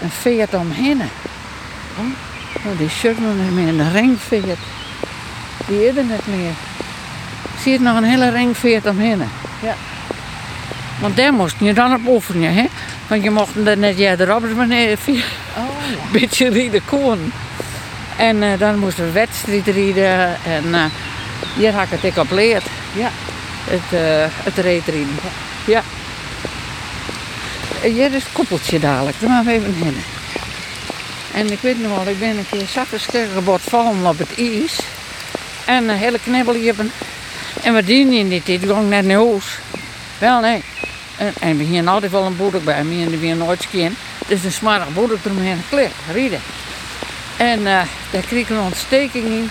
[0.02, 1.02] een veert omheen.
[1.98, 4.60] Oh, die shirt nog meer, een ringveert.
[5.68, 6.52] Die is er net meer.
[7.62, 9.24] Zie je nog een hele ringveert omheen.
[9.62, 9.76] Ja.
[11.00, 12.66] Want daar moest je dan op oefenen, hè?
[13.08, 15.26] Want je mocht er net jij erop, maar nee, vier,
[15.58, 16.12] oh, ja.
[16.20, 17.32] beetje rieden koen.
[18.18, 20.86] En uh, dan moesten we wedstrijd rijden en uh,
[21.56, 22.66] hier had ik het op leerd.
[22.94, 23.10] Ja
[23.72, 25.16] het, uh, het reetrieden.
[25.66, 25.84] Ja.
[27.82, 29.98] Hier is het koppeltje dadelijk, daar gaan we even heen.
[31.34, 34.80] En ik weet nog wel, ik ben een keer zakkenskeggebord vallen op het ijs.
[35.72, 36.92] En een hele knibbel hebben.
[37.64, 39.46] En wat dien je niet, dit ging net naar huis.
[40.20, 40.64] Wel nee.
[41.18, 43.96] En, en we gingen altijd wel een boerder bij me en die weer nooit skin.
[44.28, 46.42] Dus een smarig boerder eromheen geklikt, rieden.
[47.38, 47.82] En uh,
[48.12, 49.50] daar kreeg ik een ontsteking in.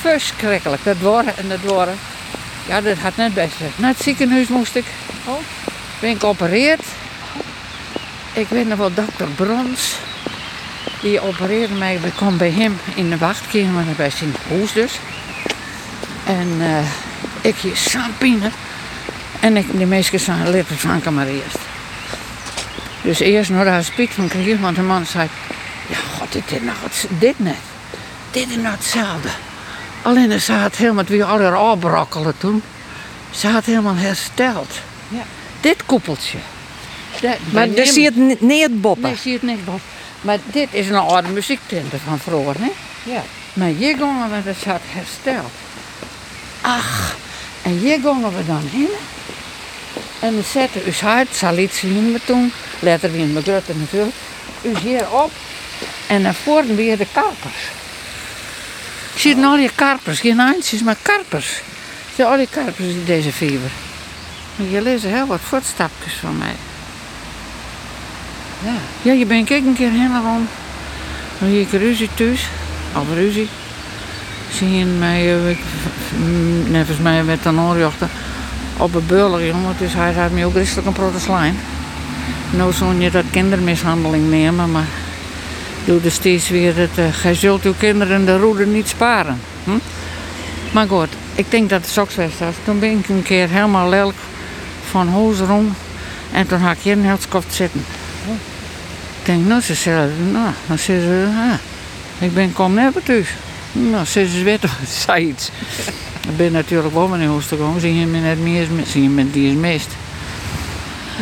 [0.00, 1.98] Verschrikkelijk, dat worden en dat worden.
[2.68, 3.54] Ja, dat gaat net best.
[3.76, 4.84] Naar het ziekenhuis moest ik.
[5.24, 5.38] Oh.
[6.00, 6.84] Ben ik geopereerd.
[8.32, 9.96] Ik weet nog wel, dokter Brons.
[11.00, 11.94] Die opereerde mij.
[11.94, 14.98] Ik kwam bij hem in de wachtkamer bij zijn huis dus.
[16.26, 16.78] En uh,
[17.40, 18.50] ik hier sampine.
[19.40, 21.58] En ik, de meesten zijn lippen van maar eerst.
[23.02, 25.28] Dus eerst nog daar spiet van kreeg, want de man zei...
[25.88, 26.76] Ja, god, dit is nou
[27.18, 27.56] dit net.
[28.30, 29.28] Dit is nou hetzelfde.
[30.02, 32.62] Alleen ze had helemaal weer alle afbrokkelen toen.
[33.30, 34.70] Ze had helemaal hersteld.
[35.08, 35.22] Ja.
[35.60, 36.38] Dit koepeltje.
[37.20, 39.02] Dat, maar daar zie je het niet boppen.
[39.02, 39.88] Nee, zie je het niet boppen.
[40.20, 42.70] Maar dit is een oude muziektinte van vroeger, hè?
[43.02, 43.22] Ja.
[43.52, 45.52] Maar hier gingen we, dat had hersteld.
[46.66, 47.16] Ach,
[47.62, 48.88] en hier gingen we dan heen.
[50.20, 52.52] En we zetten ons hart, zal iets we toen.
[52.78, 54.14] Letter in mijn grote natuurlijk.
[54.62, 55.32] U hier op.
[56.06, 56.34] En dan
[56.74, 57.62] weer de karpers.
[59.14, 61.60] Ik zie al die karpers, geen eindjes, maar karpers.
[62.14, 63.70] Zie al die karpers in deze fever.
[64.56, 66.54] Je leest heel wat voetstapjes van mij.
[68.64, 68.76] Ja.
[69.02, 70.40] Ja, je bent ik een keer helemaal.
[71.38, 72.46] Dan hier ruzie thuis.
[72.96, 73.48] Of ruzie.
[74.52, 75.56] Zie je mij, uh,
[76.68, 78.08] nevens mij met een oorjochter.
[78.76, 79.74] Op een beurler, jongen.
[79.78, 81.56] Dus hij had me ook christelijk een protestlijn.
[82.50, 84.86] Nou zou je dat kindermishandeling nemen, maar
[85.84, 89.40] doe er steeds weer het, uh, gij zult uw kinderen de roede niet sparen.
[89.64, 89.78] Hm?
[90.72, 92.54] Maar goed, ik denk dat het sokswest was.
[92.64, 94.18] Toen ben ik een keer helemaal lelijk
[94.90, 95.76] van hoes rond.
[96.32, 97.84] En toen had ik hier een helskoft zitten.
[99.20, 101.56] Ik denk, nou, ze zeggen, nou, dan zeggen ze,
[102.24, 103.28] ik ben kom net thuis.
[103.76, 105.50] Nou, ze weten wat zei iets.
[106.28, 107.80] Ik ben natuurlijk wel in de hoes gekomen.
[107.80, 109.88] Zie je me net meer, zie je me die is meest.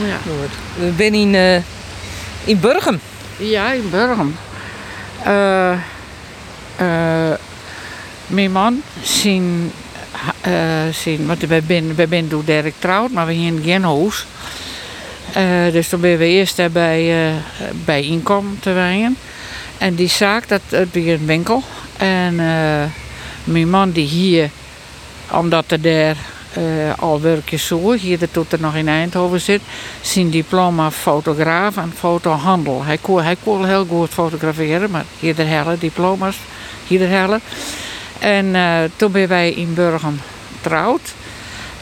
[0.05, 0.33] Ja.
[0.79, 1.57] We zijn in, uh,
[2.45, 3.01] in Burgum.
[3.37, 4.37] Ja, in Burgum.
[5.27, 5.73] Uh,
[6.81, 7.33] uh,
[8.27, 9.73] mijn man zien,
[10.47, 10.53] uh,
[10.93, 14.27] zien want wij zijn, wij zijn door Dirk trouwd, maar we hebben geen huis.
[15.37, 17.35] Uh, dus toen ben we eerst bij, uh,
[17.85, 19.17] bij inkom te wijnen.
[19.79, 21.63] En die zaak, dat, dat een winkel.
[22.03, 22.35] En
[23.45, 24.51] mijn man die hier,
[25.31, 26.17] omdat er daar
[26.59, 29.61] uh, al werkjes zo, hier tot er nog in Eindhoven zit,
[30.01, 32.85] zijn diploma fotograaf en fotohandel.
[32.85, 36.37] Hij kon, hij kon heel goed fotograferen, maar hier de hele diploma's,
[36.87, 37.41] hier de hele.
[38.19, 40.21] En uh, toen ben wij in Burgum
[40.57, 41.15] getrouwd.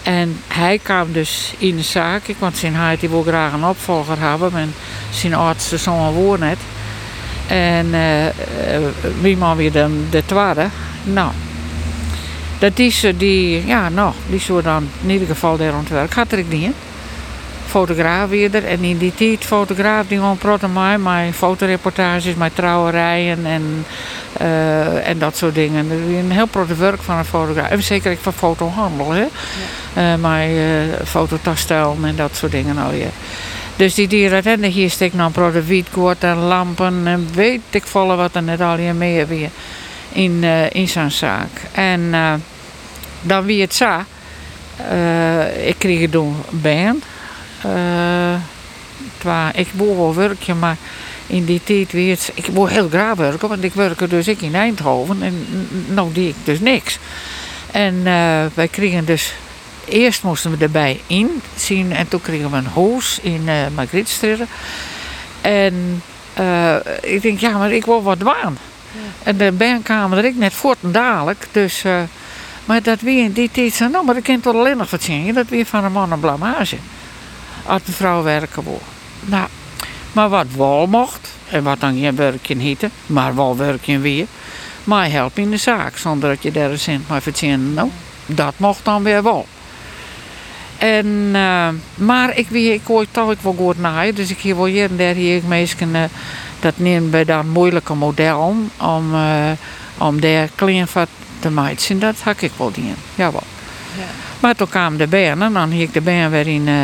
[0.03, 4.53] En hij kwam dus in de zaak, want zijn hij wil graag een opvolger hebben,
[4.53, 4.67] maar
[5.11, 6.59] zijn oudste zoon woon net.
[7.51, 8.01] En uh,
[9.21, 10.69] wie man weer de, de tweede.
[11.03, 11.31] Nou,
[12.59, 16.13] dat is die, ja, nou, die zou dan in ieder geval daar aan het werk.
[16.13, 16.73] Gaat er ik niet
[17.71, 23.47] Fotograaf weer En in die tijd fotograaf die gewoon praten met mij, fotoreportages, met trouwerijen
[23.47, 23.85] en,
[24.41, 25.91] uh, en dat soort dingen.
[25.91, 27.71] Een heel groot werk van een fotograaf.
[27.71, 29.27] En zeker van fotohandel, hè.
[29.95, 30.13] Ja.
[30.13, 33.07] Uh, uh, en dat soort dingen al, ja.
[33.81, 38.17] Dus die dieren, en hier steekt dan een wietkoord en lampen en weet ik volle
[38.17, 39.51] wat er net al hier meer weer
[40.13, 41.49] in, uh, in zijn zaak.
[41.73, 42.35] En uh,
[43.23, 44.01] dan wie het zo.
[44.89, 46.11] eh, ik kreeg
[46.51, 47.03] een.
[47.63, 48.35] Eh,
[49.19, 50.77] terwijl ik wou wel werken, maar
[51.27, 54.55] in die tijd weer ik wou heel graag werken, want ik werkte dus ik in
[54.55, 55.47] Eindhoven en
[55.89, 56.99] nou deed ik dus niks.
[57.71, 59.35] En eh, wij kregen dus,
[59.85, 64.39] eerst moesten we erbij in zien en toen kregen we een hoes in uh, Margrietstraat.
[65.41, 66.03] En
[66.35, 68.59] eh, ik denk, ja, maar ik wil wat doen.
[69.23, 71.85] En de band er ik net voort en dadelijk, dus...
[71.85, 72.03] eh,
[72.65, 75.03] maar dat weer in die tijd zei, nou, maar dat kan toch alleen nog wat
[75.03, 75.35] zingen.
[75.35, 76.77] Dat weer van een man een blamage.
[77.67, 78.81] Als de vrouw werken wil.
[79.21, 79.49] Nou,
[80.13, 84.27] maar wat wel mocht, en wat dan geen werkje hitte, maar wel werkje weer.
[84.85, 87.75] Maar help in de zaak, zonder dat je daar een cent maar verdienen.
[87.75, 87.91] Nou,
[88.27, 89.47] dat mocht dan weer wel.
[90.81, 94.65] En, eh, maar ik ik hoor toch ik wel goed naar, dus ik hier wel
[94.65, 96.03] hier en daar hier meestal eh,
[96.61, 99.51] dat neemt bij dat moeilijke model om, om, eh,
[99.99, 101.07] om daar klein van
[101.39, 101.99] te maken.
[101.99, 103.43] Dat had ik wel doen, jawel.
[103.97, 104.05] Ja.
[104.41, 106.83] Maar toen kwam de band en dan ik de band weer in, uh,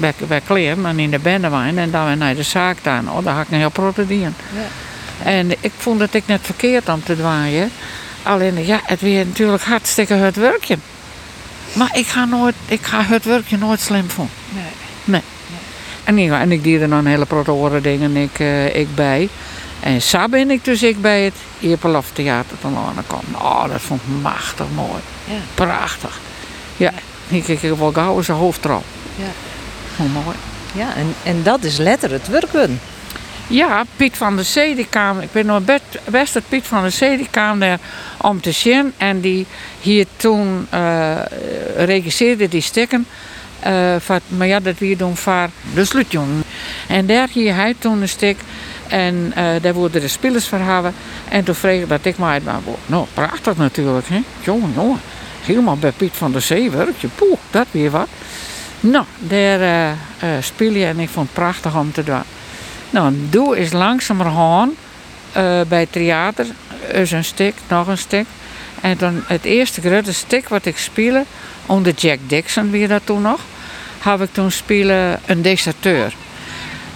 [0.00, 3.02] bij, bij Kleer, en in de bandewijn en dan weer naar de zaak daar.
[3.08, 4.34] Oh, daar had ik een heel protte doen.
[5.22, 7.70] En ik vond het ik net verkeerd om te draaien.
[8.22, 10.78] Alleen, ja, het weer natuurlijk hartstikke het werkje.
[11.72, 14.34] Maar ik ga, nooit, ik ga het werkje nooit slim vonden.
[15.04, 15.22] Nee.
[16.04, 19.28] En ik, en ik deed er dan een hele protoren dingen ik, eh, ik bij.
[19.80, 22.66] En zo ben ik dus ik bij het Eerpelaf Theater te.
[23.32, 25.00] Oh, dat vond ik machtig mooi.
[25.24, 25.34] Ja.
[25.54, 26.20] Prachtig.
[26.76, 26.92] Ja,
[27.28, 28.82] ik kreeg wel gauw zijn hoofdrol.
[29.16, 29.30] Ja.
[29.96, 30.36] Vond mooi.
[30.74, 32.80] Ja, en, en dat is letterlijk het werken.
[33.46, 36.82] Ja, Piet van der Zee, die kwam, ik weet nog best, best dat Piet van
[36.82, 37.78] der Zee, die kwam daar
[38.20, 38.92] om te zien.
[38.96, 39.46] En die
[39.80, 41.20] hier toen eh
[41.76, 43.06] regisseerde die stukken.
[43.60, 46.42] eh, maar ja, dat weer doen voor de slutjongen.
[46.88, 48.36] En daar hier hij toen een stuk.
[48.88, 50.94] En eh, daar worden de spelers verhouden.
[51.28, 52.42] En toen vroeg dat ik maar uit.
[52.86, 54.20] Nou, prachtig natuurlijk, hè.
[54.40, 55.00] Jongen, jongen.
[55.44, 57.08] Helemaal bij Piet van der Zee werk je.
[57.14, 58.08] Poeh, dat weer wat.
[58.80, 62.22] Nou, daar eh, speel je en ik vond het prachtig om te doen.
[62.92, 64.72] Nou, doe is langzamerhand
[65.32, 66.46] eh bij het theater
[66.92, 68.26] is een stuk, nog een stuk.
[68.80, 71.24] En dan het eerste grote stuk wat ik speelde,
[71.66, 73.40] onder Jack Dixon weer dat toen nog,
[73.98, 76.14] heb ik toen spelen een deserteur.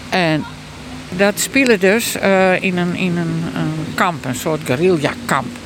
[0.09, 0.45] En
[1.11, 3.45] dat spelen dus eh, in, een, in een,
[3.95, 5.57] kamp, een soort guerrilla-kamp.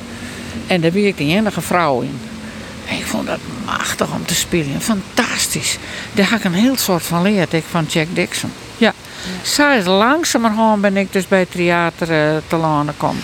[0.67, 2.19] En daar ben ik de enige vrouw in.
[2.85, 5.77] Ik vond dat machtig om te spelen, fantastisch.
[6.13, 8.51] Daar had ik een heel soort van leerd, ik van Jack Dixon.
[9.43, 13.23] Is langzamerhand ben ik dus bij het theater eh, te landen komen.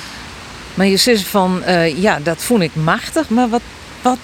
[0.73, 3.29] Maar je zegt van, eh, ja, dat vond ik machtig.
[3.29, 3.61] Maar wat,
[4.01, 4.17] wat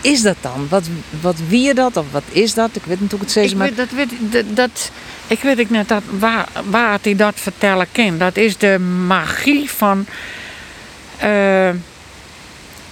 [0.00, 0.66] is dat dan?
[0.68, 0.84] Wat,
[1.20, 2.70] wat wie dat of wat is dat?
[2.72, 3.66] Ik weet natuurlijk het steeds, Ik maar...
[3.66, 4.90] weet, dat weet, dat, dat,
[5.26, 8.18] ik weet ik net dat, waar, waar hij dat vertellen kan.
[8.18, 10.06] Dat is de magie van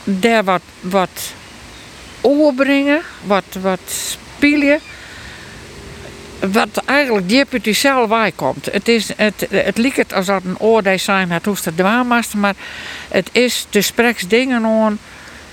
[0.04, 1.32] daar wat, wat
[2.20, 4.80] overbrengen, wat, wat spelen.
[6.38, 8.66] Wat eigenlijk diep uit bij komt.
[8.72, 12.54] Het, is, het, het lijkt als dat een oordeel zijn, het hoeft het dwaamast, maar
[13.08, 14.98] het is de spreks dingen aan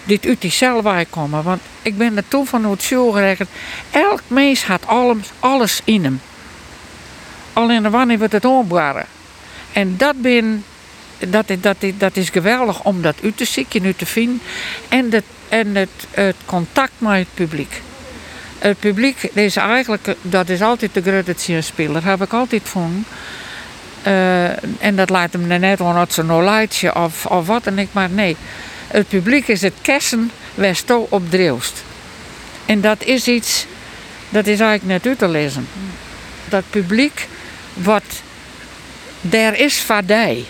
[0.03, 1.43] die uit jezelf bij komen.
[1.43, 3.47] Want ik ben er toen van het.
[3.91, 6.21] Elk mens had alles, alles in hem.
[7.53, 9.05] Alleen wanneer we het aanbaren.
[9.73, 10.63] En dat, ben,
[11.27, 14.41] dat, dat, dat is geweldig om dat uit te zoeken, uit te vinden.
[14.89, 17.81] En, het, en het, het contact met het publiek.
[18.59, 23.05] Het publiek is eigenlijk, dat is altijd de grootste speler, heb ik altijd gevonden.
[24.03, 27.87] Eh, en dat laat hem net aan als een knowledge of, of wat en ik,
[27.91, 28.37] maar nee.
[28.87, 31.83] Het publiek is het kersen waar sto op dreeuwst.
[32.65, 33.65] En dat is iets,
[34.29, 35.67] dat is eigenlijk net uit te lezen.
[36.49, 37.27] Dat publiek,
[37.73, 38.03] wat
[39.21, 40.45] daar is van die.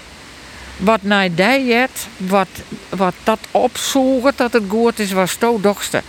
[0.77, 2.47] Wat naar die jet, wat,
[2.89, 6.01] wat dat opzoeken dat het goed is, was sto dokste.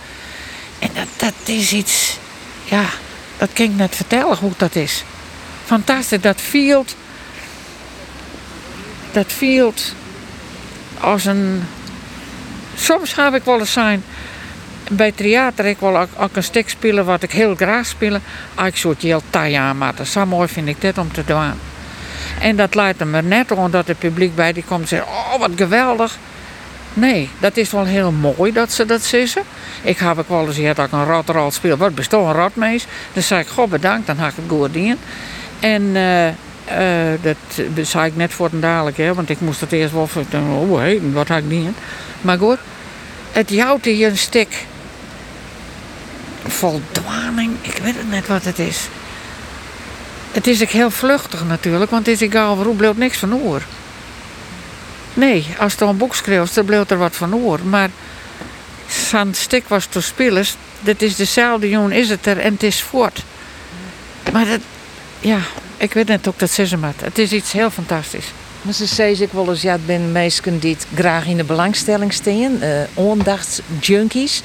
[0.79, 2.17] En dat, dat is iets,
[2.63, 2.85] ja,
[3.37, 5.03] dat kan ik net vertellen hoe dat is.
[5.65, 6.95] Fantastisch, dat field,
[9.11, 9.93] dat field
[10.99, 11.63] als een
[12.75, 14.03] soms heb ik wel eens zijn
[14.91, 18.19] bij theater ik wel ook, een stuk spelen wat ik heel graag speel.
[18.55, 20.07] Ah, ik soort heel taai aanmaken.
[20.07, 21.51] Zo mooi vind ik dit om te doen.
[22.39, 25.51] En dat laat me net omdat het publiek bij die komt en zegt: Oh, wat
[25.55, 26.17] geweldig.
[26.97, 29.41] Nee, dat is wel heel mooi dat ze dat zeggen.
[29.81, 31.77] Ik heb ook wel eens gehad dat ik een rotrol speel.
[31.77, 32.85] Wat bestaat een rotmees?
[33.13, 34.97] Dan zei ik: God bedankt, dan ga ik het goed in.
[35.59, 36.27] En eh,
[37.13, 40.07] eh, dat zei ik net voor het dadelijk, hè, want ik moest het eerst wel
[40.07, 40.47] vertellen.
[40.47, 41.69] Oh, hé, wat ga ik niet
[42.21, 42.57] Maar goed,
[43.31, 44.65] het jouwt hier een stuk
[46.47, 47.51] voldwaning.
[47.61, 48.87] Ik weet het net wat het is.
[50.31, 53.61] Het is ook heel vluchtig natuurlijk, want het is egal waarom bleef niks van oor.
[55.17, 57.59] Nee, als je een boek schreeuwt, dan bleef er wat van oor.
[57.63, 57.89] Maar
[58.87, 60.45] zo'n stuk was te spelen,
[60.79, 63.23] dat is dezelfde jongen is het er en het is voort.
[64.31, 64.59] Maar dat,
[65.19, 65.39] ja,
[65.77, 66.93] ik weet net ook dat ze maar.
[66.97, 68.25] Het is iets heel fantastisch.
[68.61, 71.43] Maar ze zei ik wel eens, ja, het zijn mensen die het graag in de
[71.43, 72.63] belangstelling staan.
[72.95, 73.33] Uh,
[73.79, 74.41] junkies.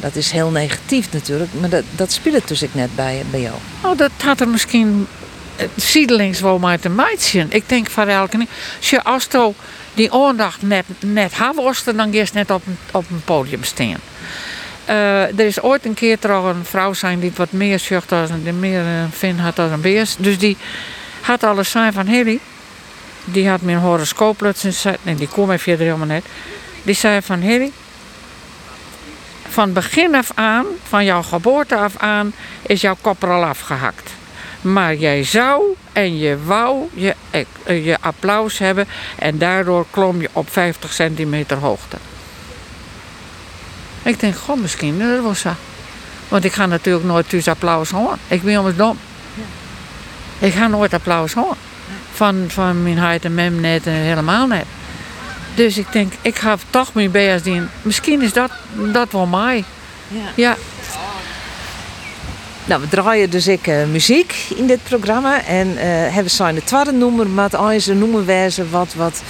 [0.00, 3.54] Dat is heel negatief natuurlijk, maar dat, dat speelt dus ik net bij, bij jou.
[3.82, 5.06] Oh, dat had er misschien
[5.76, 7.46] ziedelings wel maar te meidje.
[7.48, 9.52] Ik denk van elke als je als je
[9.98, 14.00] die aandacht net, net had, dan je net op, op een podium staan.
[14.88, 18.30] Uh, er is ooit een keer toch een vrouw zijn die wat meer zucht als
[18.30, 20.22] een meer een vin had dan een beest.
[20.22, 20.56] Dus die
[21.20, 22.40] had alles zijn van Hilly.
[23.24, 24.98] Die had mijn horoscoop plotseling.
[25.02, 26.24] Nee, die kwam even verder helemaal net.
[26.82, 27.72] Die zei van Hilly.
[29.48, 32.32] Van begin af aan, van jouw geboorte af aan,
[32.62, 34.10] is jouw kop er al afgehakt.
[34.60, 38.86] Maar jij zou en je wou je, eh, je applaus hebben
[39.18, 41.96] en daardoor klom je op 50 centimeter hoogte.
[44.02, 45.50] Ik denk, goh, misschien dat was zo.
[46.28, 48.18] Want ik ga natuurlijk nooit thuis applaus horen.
[48.28, 48.98] Ik ben ons dom.
[50.38, 51.56] Ik ga nooit applaus horen.
[52.12, 54.64] Van, van mijn huid en mem net en helemaal net.
[55.54, 57.68] Dus ik denk, ik ga toch mijn doen.
[57.82, 58.50] Misschien is dat,
[58.92, 59.64] dat wel mij.
[60.08, 60.20] Ja.
[60.34, 60.56] ja.
[62.68, 65.44] Nou, we draaien dus ik uh, muziek in dit programma.
[65.44, 67.54] En uh, hebben zijn de tweede nummer, maar het
[67.94, 69.22] noemen wijze wat, wat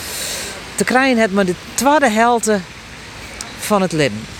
[0.75, 2.61] te krijgen het, maar de tweede helte
[3.59, 4.38] van het leven.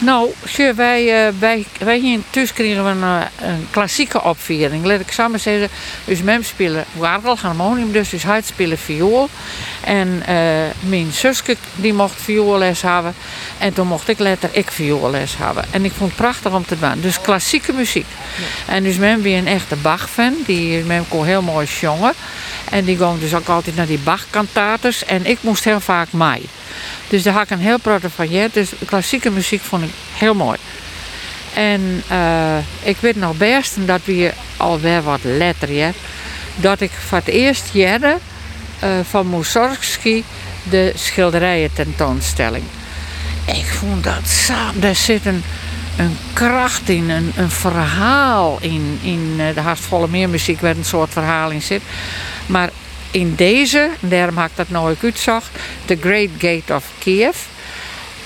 [0.00, 0.32] Nou,
[0.74, 4.84] wij, uh, wij, wij hier thuis kregen we een, eh, een, klassieke opviering.
[4.84, 5.68] Laat ik samen zeggen,
[6.04, 9.28] dus mem spelen wargel, harmonium, dus, dus hij spelen viool.
[9.84, 10.34] En uh,
[10.80, 13.14] mijn zusje die mocht vioolles hebben.
[13.58, 15.64] En toen mocht ik later ik vioolles hebben.
[15.70, 17.00] En ik vond het prachtig om te doen.
[17.00, 18.06] Dus klassieke muziek.
[18.66, 20.34] En dus mem weer een echte Bach-fan.
[20.46, 22.12] Die mem kon heel mooi jongen.
[22.70, 25.04] En die ging dus ook altijd naar die Bach-kantaters.
[25.04, 26.42] En ik moest heel vaak mee.
[27.08, 28.48] Dus daar had ik een heel portefeuille.
[28.52, 30.58] Dus klassieke muziek vond ik heel mooi.
[31.54, 35.94] En uh, ik weet nog best, dat we alweer wat letter
[36.56, 38.18] dat ik voor het eerst jaren
[38.84, 40.22] uh, van Mussorgsky
[40.70, 42.64] de schilderijen tentoonstelling.
[43.44, 45.42] Ik vond dat samen, daar zit een,
[46.32, 48.98] kracht in, een, een verhaal in.
[49.02, 51.82] In uh, de Hartvolle Meermuziek waar een soort verhaal in zit.
[52.46, 52.70] Maar
[53.10, 55.44] in deze, daarom had ik dat nooit uitzag,
[55.84, 57.36] The Great Gate of Kiev.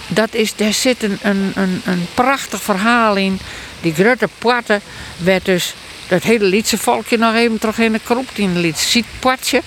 [0.08, 1.52] Dat is, daar zit een, een,
[1.84, 3.38] een, prachtig verhaal in.
[3.80, 4.80] Die grote poorten
[5.16, 5.74] werd dus
[6.08, 8.28] dat hele Lietse volkje nog even terug in de kroep.
[8.34, 9.62] In het Lietse potje.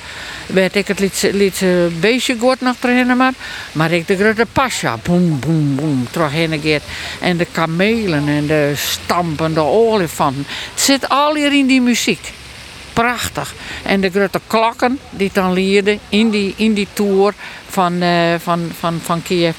[0.46, 1.00] Werd ik het
[1.32, 2.76] Lietse, beestje goed nog
[3.18, 3.34] maar.
[3.72, 4.98] Maar ik de grote pasja.
[5.04, 6.08] Boem, boem, boem.
[6.12, 6.82] Terug heen
[7.22, 10.46] En de kamelen en de stampende olifanten.
[10.72, 12.34] Het zit al hier in die muziek
[12.96, 13.54] prachtig.
[13.84, 17.34] En de grote klokken die dan leerden in die, in die tour
[17.70, 19.56] van, uh, van, van, van Kiev.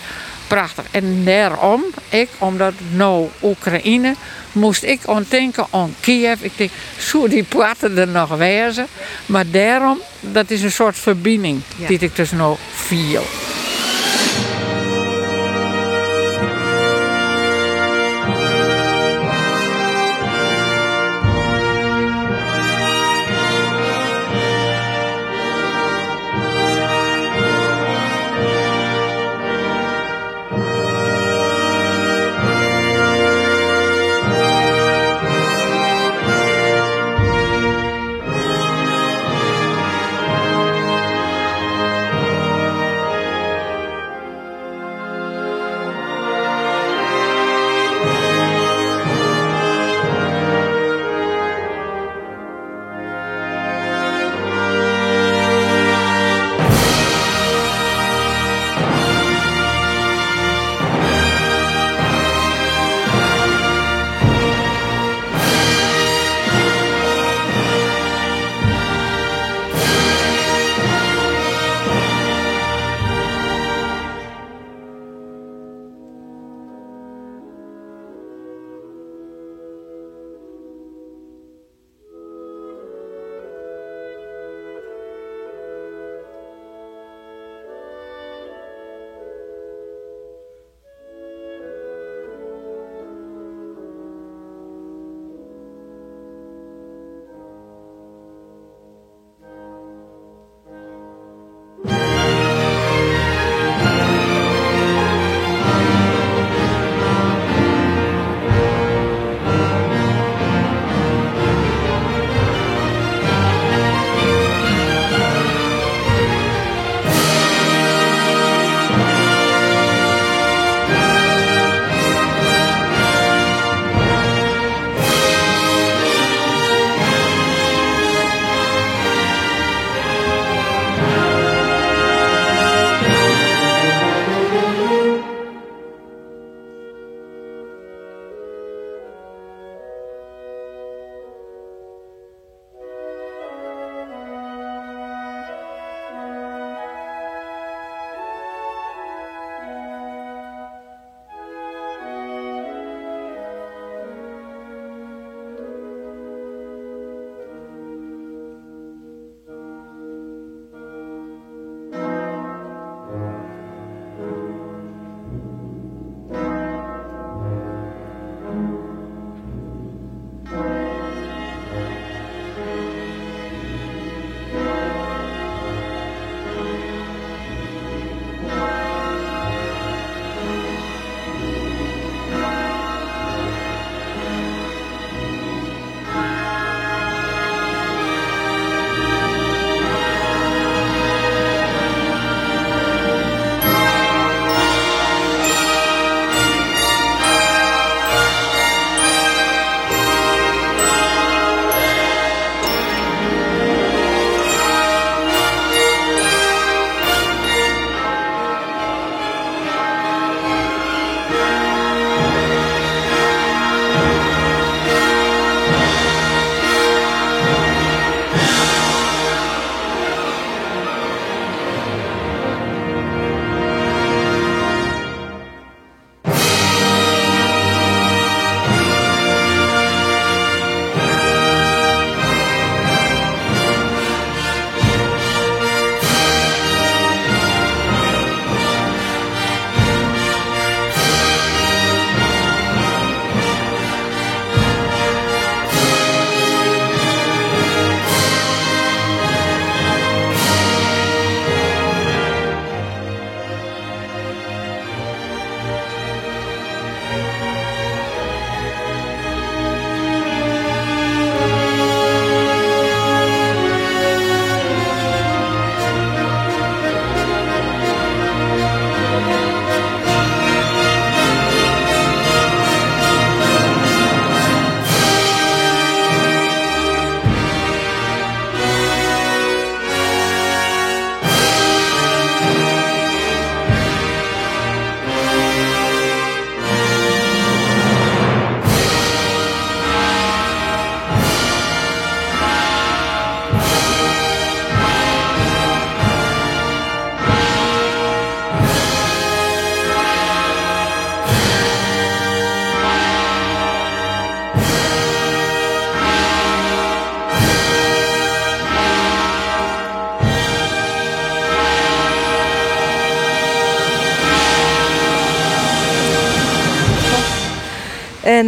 [0.46, 0.84] Prachtig.
[0.90, 4.14] En daarom, ik, omdat nou Oekraïne,
[4.52, 6.42] moest ik aan denken aan Kiev.
[6.42, 8.86] Ik denk, zo die praten er nog wezen.
[9.26, 13.22] Maar daarom, dat is een soort verbinding die ik dus nou viel.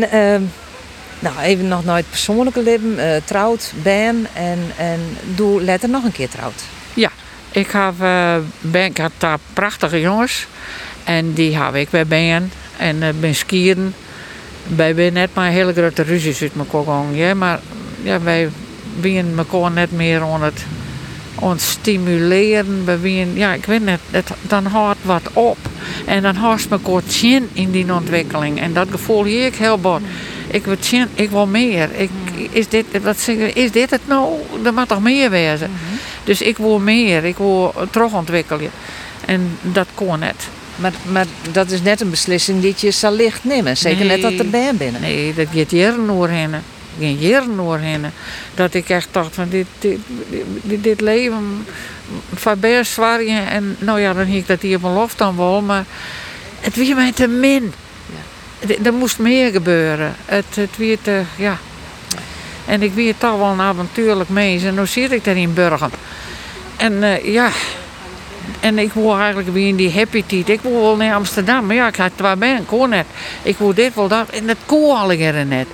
[0.01, 0.43] En ehm,
[1.19, 2.99] nou, even nog het persoonlijke leven.
[2.99, 5.01] Eh, trouwd, ben en, en
[5.35, 6.63] doe letter nog een keer trouwd.
[6.95, 7.11] Ja,
[7.51, 10.47] ik heb, eh, ben, ik had daar prachtige jongens.
[11.05, 12.53] En die heb ik bij ben.
[12.77, 13.95] En eh ben skiën.
[14.77, 17.15] Wij zijn net maar hele grote ruzies uit elkaar gegaan.
[17.15, 17.61] Ja, maar
[18.03, 18.49] ja, wij
[19.03, 20.65] zijn elkaar net meer aan het,
[21.43, 22.85] aan stimuleren.
[22.85, 25.59] We zijn, ja, ik weet niet, het, dan houdt wat op.
[26.07, 28.61] En dan houdt elkaar zin in die ontwikkeling.
[28.61, 30.01] En dat gevoel hier ik heel bot.
[30.51, 31.89] Ik wil zin, ik wil meer.
[31.97, 32.11] Ik,
[32.51, 34.35] is, dit, wat zeg, je, is dit het nou?
[34.65, 35.71] Er moet toch meer wezen?
[36.25, 37.25] Dus ik wil meer.
[37.25, 38.71] Ik wil terugontwikkelen.
[39.25, 40.49] En dat kon net.
[40.77, 43.77] Maar, maar dat is net een beslissing die je zal licht nemen.
[43.77, 45.01] Zeker net dat er ben binnen.
[45.01, 46.55] Nee, dat gaat jaren doorheen.
[46.99, 48.05] Geen jaren doorheen.
[48.55, 49.99] Dat ik echt dacht van dit, dit,
[50.63, 51.67] dit, dit leven
[52.35, 53.21] van best zwaar.
[53.21, 55.61] En nou ja, dan hie ik dat hier op mijn loft dan wel.
[55.63, 55.85] Maar
[56.61, 57.73] het was mij te min.
[58.59, 60.15] Er- Er moest meer gebeuren.
[60.25, 61.59] Het, het weer te, ja.
[62.67, 64.63] En ik weer toch wel een avontuurlijk mens.
[64.63, 65.91] En nu zit ik daar in Burgum.
[66.77, 67.51] En eh, ja,
[68.61, 70.49] en ik wil eigenlijk weer in die happy tijd.
[70.49, 71.67] Ik wil wel naar Amsterdam.
[71.67, 73.07] Maar ja, ik had waar ben ik kon net.
[73.43, 74.29] Ik wil dit wel dat.
[74.29, 75.67] En dat kon al net.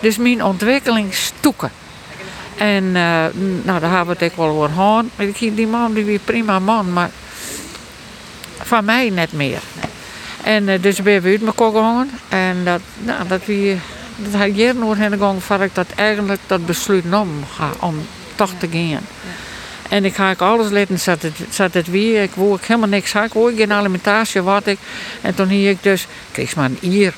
[0.00, 1.70] Dus mijn ontwikkeling stoeken.
[2.60, 3.24] En eh,
[3.62, 5.04] nou, daar hebben we het ook wel over gehad.
[5.16, 6.92] Ik- Die man die weer prima man.
[6.92, 7.10] Maar
[8.62, 9.60] van mij net meer.
[10.44, 12.10] En eh, dus ben we uit elkaar gegaan.
[12.28, 13.76] En dat, nou, dat we
[14.16, 17.28] dat had jaren nooit heen gegaan voor ik dat eigenlijk dat besluit nam
[17.80, 19.06] om toch te gaan.
[19.88, 20.98] En ik ga ik alles laten,
[21.50, 22.22] zat het, weer.
[22.22, 23.14] Ik wou ik helemaal niks.
[23.14, 24.78] Ik wou geen alimentatie, wat ik.
[25.20, 27.12] En toen hier ik dus, kreeg maar een jaar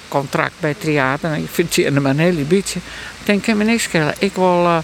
[0.60, 1.30] bij theater.
[1.32, 2.78] En ik vind maar een hele beetje.
[3.20, 4.14] Ik denk, ik kan me niks schelen.
[4.18, 4.78] Ik wil, eh,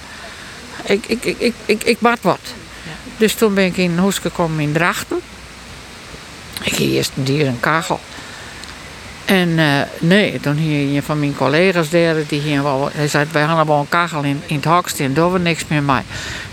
[0.88, 2.40] ik, ik, ik, ik, ik, ik bad wat.
[3.16, 5.20] Dus toen ben ik in een huis gekomen in Drachten.
[6.62, 8.00] Ik hier eerst hier een kachel.
[9.24, 13.26] En eh, nee, toen hier een van mijn collega's daar, die hier wel, hij zei,
[13.32, 16.02] wij hadden wel een kachel in, in het hok staan, daar was niks meer mee.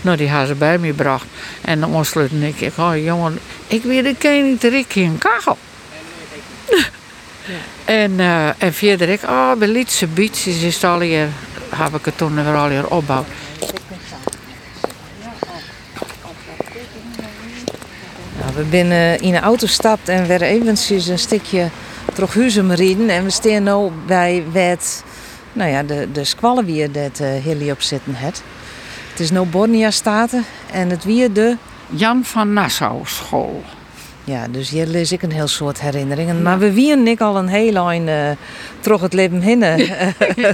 [0.00, 1.24] Nou, die hadden ze bij me gebracht.
[1.60, 5.58] En dan ontsluiten ik, ik oh jongen, ik weet de niet, er is geen kachel.
[7.84, 11.28] En, eh, en verder ik, oh, bij Lietse Beach is het al hier,
[11.68, 13.26] heb ik het toen weer al hier opgebouwd.
[18.56, 21.68] We zijn in een auto gestapt en werden eventjes een stukje
[22.14, 23.08] terug Huzum rijden.
[23.08, 25.04] En we staan nu bij het,
[25.52, 28.42] nou ja, de, de squallenwier dat uh, Hilly op zitten had.
[29.10, 31.56] Het is nu Bornia Staten en het weer de...
[31.90, 33.62] Jan van Nassau school.
[34.24, 36.42] Ja, dus hier lees ik een heel soort herinneringen.
[36.42, 38.30] Maar we wieren ik al een heel lang uh,
[38.80, 39.88] terug het leven heen uh,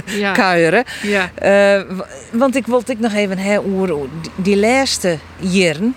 [0.21, 0.31] Ja.
[0.31, 0.83] kuieren.
[1.01, 1.31] Ja.
[1.77, 1.97] Uh,
[2.31, 4.09] want ik wilde ik nog even heroeren.
[4.35, 5.95] Die laatste jaren.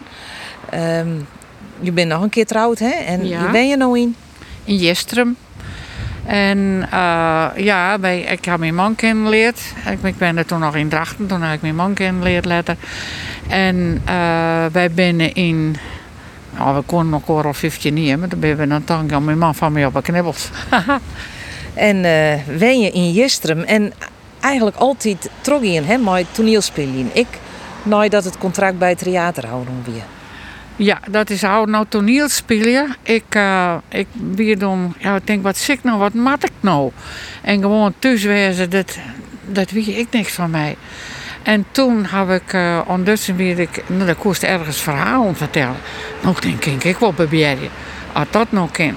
[0.75, 1.27] Um,
[1.81, 2.91] je bent nog een keer trouwd, hè?
[2.91, 3.41] En Ja.
[3.43, 4.17] wie ben je nou in?
[4.65, 5.37] in Jestrum.
[6.27, 9.61] En eh, ja, bij, ik heb mijn man kennenleerd.
[9.91, 12.77] Ik, ik ben er toen nog in Drachten, toen heb ik mijn man kennenleerd later.
[13.49, 14.15] En eh,
[14.73, 15.77] wij binnen in,
[16.59, 19.39] nou, we konden elkaar al 15 jaar, maar toen ben we dan toch aan mijn
[19.39, 20.51] man van mij op een knibbels.
[21.75, 23.93] En uh, ben je in Jestrum en
[24.41, 25.97] eigenlijk altijd trok in, hè?
[25.99, 27.11] Maar toneelspelen.
[27.13, 27.27] Ik,
[27.83, 30.03] nadat het contract bij het theater houden weer.
[30.77, 32.97] Ja, dat is oude nou toneelspelen.
[33.03, 36.91] Ik, uh, ik weer dan, ja, ik denk, wat zit nou, wat mat ik nou?
[37.43, 38.99] En gewoon thuiswezen, dat,
[39.45, 40.77] dat weet ik niks van mij.
[41.43, 45.77] En toen heb ik uh, ondertussen weer, ik, nou, dat kost ergens verhalen vertellen.
[46.23, 47.69] Nou, denk ik, ik wil proberen.
[48.13, 48.97] Als dat nou kan.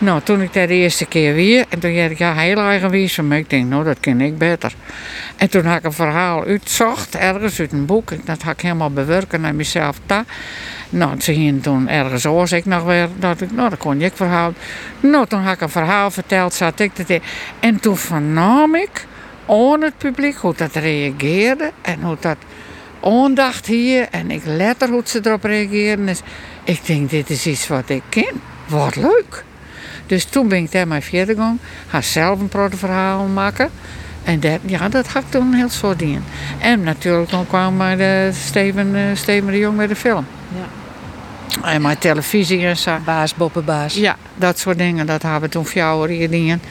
[0.00, 3.28] Nou, toen ik dat de eerste keer weer, en toen dacht ik, heel eigenwijs van
[3.28, 3.38] mij.
[3.38, 4.74] Ik denk, nou, dat ken ik beter.
[5.36, 8.10] En toen had ik een verhaal uitzocht, ergens uit een boek.
[8.24, 10.00] Dat had ik helemaal bewerken naar mezelf.
[10.06, 10.24] Daar.
[10.90, 13.08] Nou, ze gingen toen ergens oors ik nog weer.
[13.18, 14.52] Dat ik, nou, dan kon ik verhaal.
[15.00, 17.20] Nou, toen had ik een verhaal verteld, zat ik dat
[17.60, 19.06] En toen vernam ik
[19.46, 22.36] aan het publiek hoe dat reageerde en hoe dat
[23.02, 24.06] aandacht hier.
[24.10, 26.06] En ik letter hoe ze erop reageerden.
[26.06, 26.20] Dus
[26.64, 28.40] ik denk, dit is iets wat ik ken.
[28.66, 29.44] Wat leuk.
[30.08, 31.60] Dus toen ben ik daar maar verder gegaan.
[31.88, 33.70] Ga zelf een protoverhaal maken.
[34.24, 36.24] En dat, ja, dat had ik toen heel soort dingen.
[36.58, 40.26] En natuurlijk dan kwam maar de Steven, uh, Steven de Jong met de film.
[40.54, 41.72] Ja.
[41.72, 42.98] En mijn televisie en zo.
[43.04, 43.94] Baas, boppenbaas.
[43.94, 45.06] Ja, dat soort dingen.
[45.06, 46.62] Dat hebben we toen fjouwer dingen.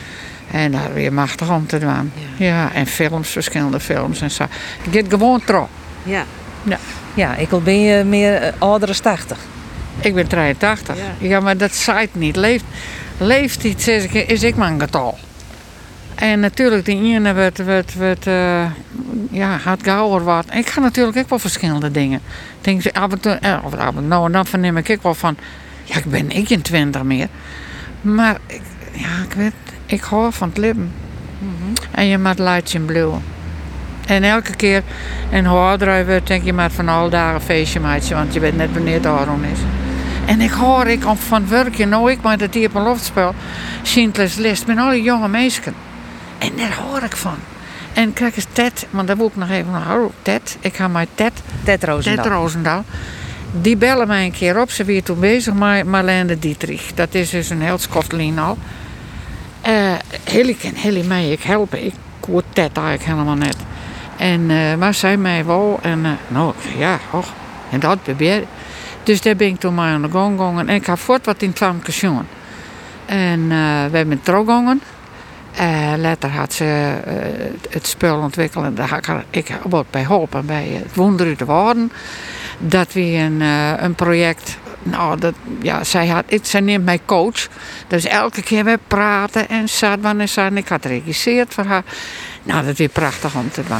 [0.51, 2.11] En daar weer machtig om te doen.
[2.37, 2.45] Ja.
[2.45, 2.73] ja.
[2.73, 4.43] en films, verschillende films en zo.
[4.83, 5.69] Ik get gewoon trouw.
[6.03, 6.25] Ja.
[6.63, 6.77] Ja.
[7.13, 9.37] Ja, ik al ben je meer uh, ouder dan 80.
[9.99, 10.95] Ik ben 83.
[10.95, 12.35] Ja, ja maar dat zaait niet.
[12.35, 12.63] Leeft,
[13.17, 15.17] leeft iets, is, is ik maar een getal.
[16.15, 18.65] En natuurlijk, de ene werd, werd, werd uh,
[19.31, 20.45] ja, gauwer wat.
[20.53, 22.21] Ik ga natuurlijk ook wel verschillende dingen.
[22.61, 22.81] Denk,
[23.19, 25.37] toe, eh, of af en nou en dan verneem ik wel van,
[25.83, 27.27] ja, ik ben ik in 20 meer.
[28.01, 28.61] Maar, ik,
[28.91, 29.53] ja, ik weet,
[29.85, 30.91] ik hou van het leven.
[31.91, 33.21] En je moet lights blijven.
[34.07, 34.83] En elke keer,
[35.29, 38.39] en hoe je wordt, denk je maar van alle dagen een feestje maatje, want je
[38.39, 39.59] weet net wanneer het daarom is.
[40.27, 43.35] En ik hoor ik op van werkje, nou ik maar dat hier op een loftspel,
[43.81, 45.73] Schindler's List, met alle jonge mensen.
[46.37, 47.37] En daar hoor ik van.
[47.93, 50.87] En kijk eens Ted, want daar wil ik nog even naar oh, Ted, ik ga
[50.87, 51.31] mijn Ted,
[51.63, 52.23] Ted Roosendaal.
[52.23, 52.83] Ted Roosendaal.
[53.51, 54.71] Die bellen mij een keer op.
[54.71, 56.93] Ze weer toen bezig met Marlene Dietrich.
[56.93, 58.57] Dat is dus een heel Scotland al.
[59.67, 59.93] Uh,
[60.75, 61.85] Hilly mij ik helpen.
[61.85, 61.93] Ik
[62.25, 63.57] hoor Ted eigenlijk helemaal net.
[64.17, 65.79] En, uh, maar zij mij wel.
[65.81, 67.33] En uh, nou, ja, och.
[67.69, 68.43] En dat probeer
[69.07, 70.59] Dus daar ben ik toen maar aan de gang gegaan.
[70.59, 72.27] En ik heb voort wat in het gezien.
[73.05, 73.49] En uh,
[73.91, 74.81] we hebben teruggegaan.
[75.59, 77.13] Uh, later had ze uh,
[77.69, 78.77] het spel ontwikkeld.
[78.77, 81.91] Daar ik, wat bij geholpen bij het Wonder de Waarden.
[82.59, 83.41] Dat we een,
[83.83, 84.57] een project.
[84.83, 87.47] Nou, dat, ja, zij, had, zij neemt mij coach.
[87.87, 90.35] Dus elke keer weer praten en zat en.
[90.35, 91.83] En ik had geregisseerd voor haar.
[92.43, 93.77] Nou, dat is prachtig om te doen.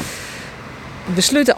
[1.13, 1.55] We sluiten.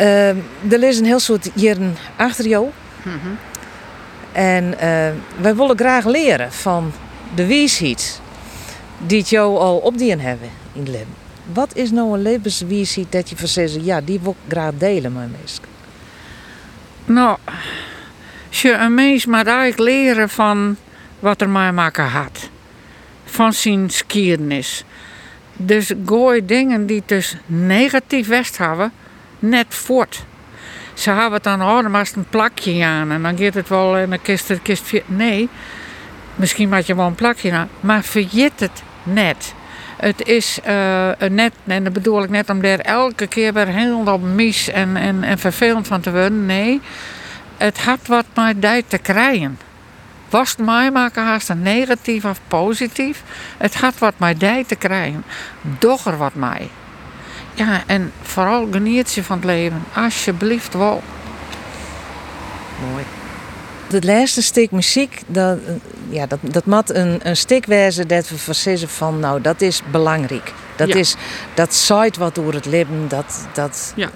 [0.00, 0.28] Uh,
[0.72, 2.68] er is een heel soort jaren achter jou.
[3.02, 3.38] Mm -hmm.
[4.32, 4.74] En
[5.40, 6.92] wij willen graag leren van
[7.34, 8.20] de wijsheid
[9.06, 11.14] die jou al opdien hebben in het leven.
[11.52, 15.12] Wat is nou een levenswijsheid dat je van zegt, ja, die wil ik graag delen
[15.12, 15.64] met mensen?
[17.04, 17.38] Nou,
[18.48, 20.76] je een mens moet eigenlijk leren van
[21.18, 22.50] wat er mij maken had.
[23.24, 24.84] Van zijn skiernis.
[25.56, 28.92] Dus gooi dingen die dus negatief west hebben,
[29.42, 30.24] net voort.
[30.94, 33.96] Ze hebben het dan, oh, dan maar een plakje aan en dan gaat het wel
[33.96, 34.92] en dan kist het kist.
[35.06, 35.48] Nee,
[36.34, 39.54] misschien maak je wel een plakje aan, maar verjet het net.
[39.96, 44.18] Het is uh, net, en dat bedoel ik net om daar elke keer weer helemaal
[44.18, 46.46] mis en, en, en vervelend van te worden.
[46.46, 46.80] Nee,
[47.56, 48.26] het had wat
[48.56, 49.58] die te krijgen.
[50.28, 53.22] Was het mij maken haast negatief of positief?
[53.58, 55.24] Het had wat die te krijgen.
[55.78, 56.68] Doch er wat mij.
[57.54, 59.82] Ja, en vooral geniet je van het leven.
[59.94, 61.02] Alsjeblieft wel.
[62.90, 63.04] Mooi.
[63.92, 65.58] Het laatste stuk muziek, dat,
[66.08, 69.82] ja, dat, dat moet een, een stuk wezen dat we verzinnen van, nou, dat is
[69.90, 70.52] belangrijk.
[70.76, 70.94] Dat, Ja.
[70.94, 71.14] is,
[71.54, 74.10] dat zaait wat door het leven, dat, dat Ja.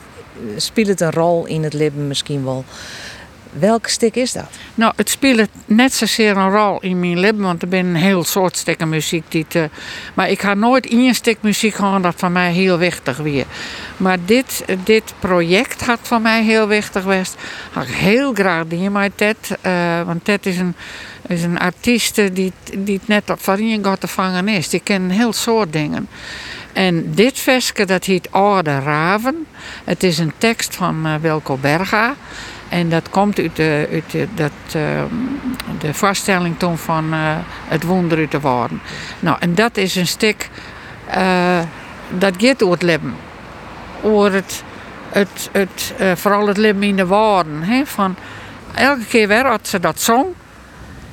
[0.57, 2.64] speelt een rol in het leven misschien wel.
[3.53, 4.49] Welk stuk is dat?
[4.74, 8.24] Nou, het speelt net zozeer een rol in mijn leven, want er zijn een heel
[8.24, 9.47] soort stukken muziek die
[10.14, 13.44] Maar ik ga nooit één stuk muziek gaan dat van mij heel wichtig weer.
[13.97, 17.36] Maar dit, dit project had van mij heel wichtig geweest.
[17.72, 20.74] Had ik heel graag die met Ted, eh, want Ted is een,
[21.26, 24.68] is een artiest die, die net op van gaat te vangen is.
[24.68, 26.09] Die kent een heel soort dingen.
[26.72, 29.47] En dit versje dat heet Oude Raven.
[29.84, 32.14] Het is een tekst van eh, Wilco Berga.
[32.68, 34.82] En dat komt uit de, uit de, dat, uh,
[35.78, 37.36] de vaststelling toen van uh,
[37.68, 38.80] het wonder uit de woorden.
[39.20, 40.50] Nou, en dat is een stuk,
[41.16, 41.58] uh,
[42.10, 43.14] dat gaat over het leven.
[44.02, 44.64] Over het,
[45.08, 47.62] het, het vooral het leven in de woorden.
[47.62, 47.86] Hè?
[47.86, 48.16] Van,
[48.74, 50.26] elke keer weer als ze dat zong,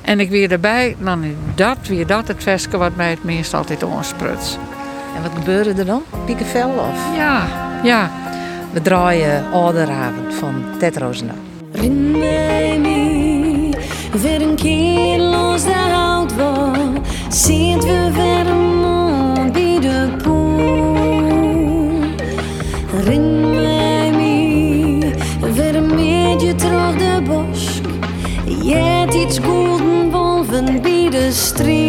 [0.02, 3.54] en ik weer erbij, dan is dat weer dat het versje wat mij het meest
[3.54, 4.58] altijd aansprutst.
[5.16, 6.02] En wat gebeurde er dan?
[6.26, 7.16] Piekenvel of?
[7.16, 7.46] Ja,
[7.82, 8.10] ja.
[8.74, 11.36] We draaien Ouderavond van Ted Roosendaal.
[11.72, 13.70] Rin mij mee,
[14.22, 16.76] weer een keer los de hout was.
[17.28, 18.44] Zit we weer
[19.52, 21.98] bij de poel.
[23.04, 25.14] Rin mij mee,
[25.52, 27.84] weer een beetje terug de bosk.
[28.62, 31.83] Je hebt iets golden wolven bij de stream.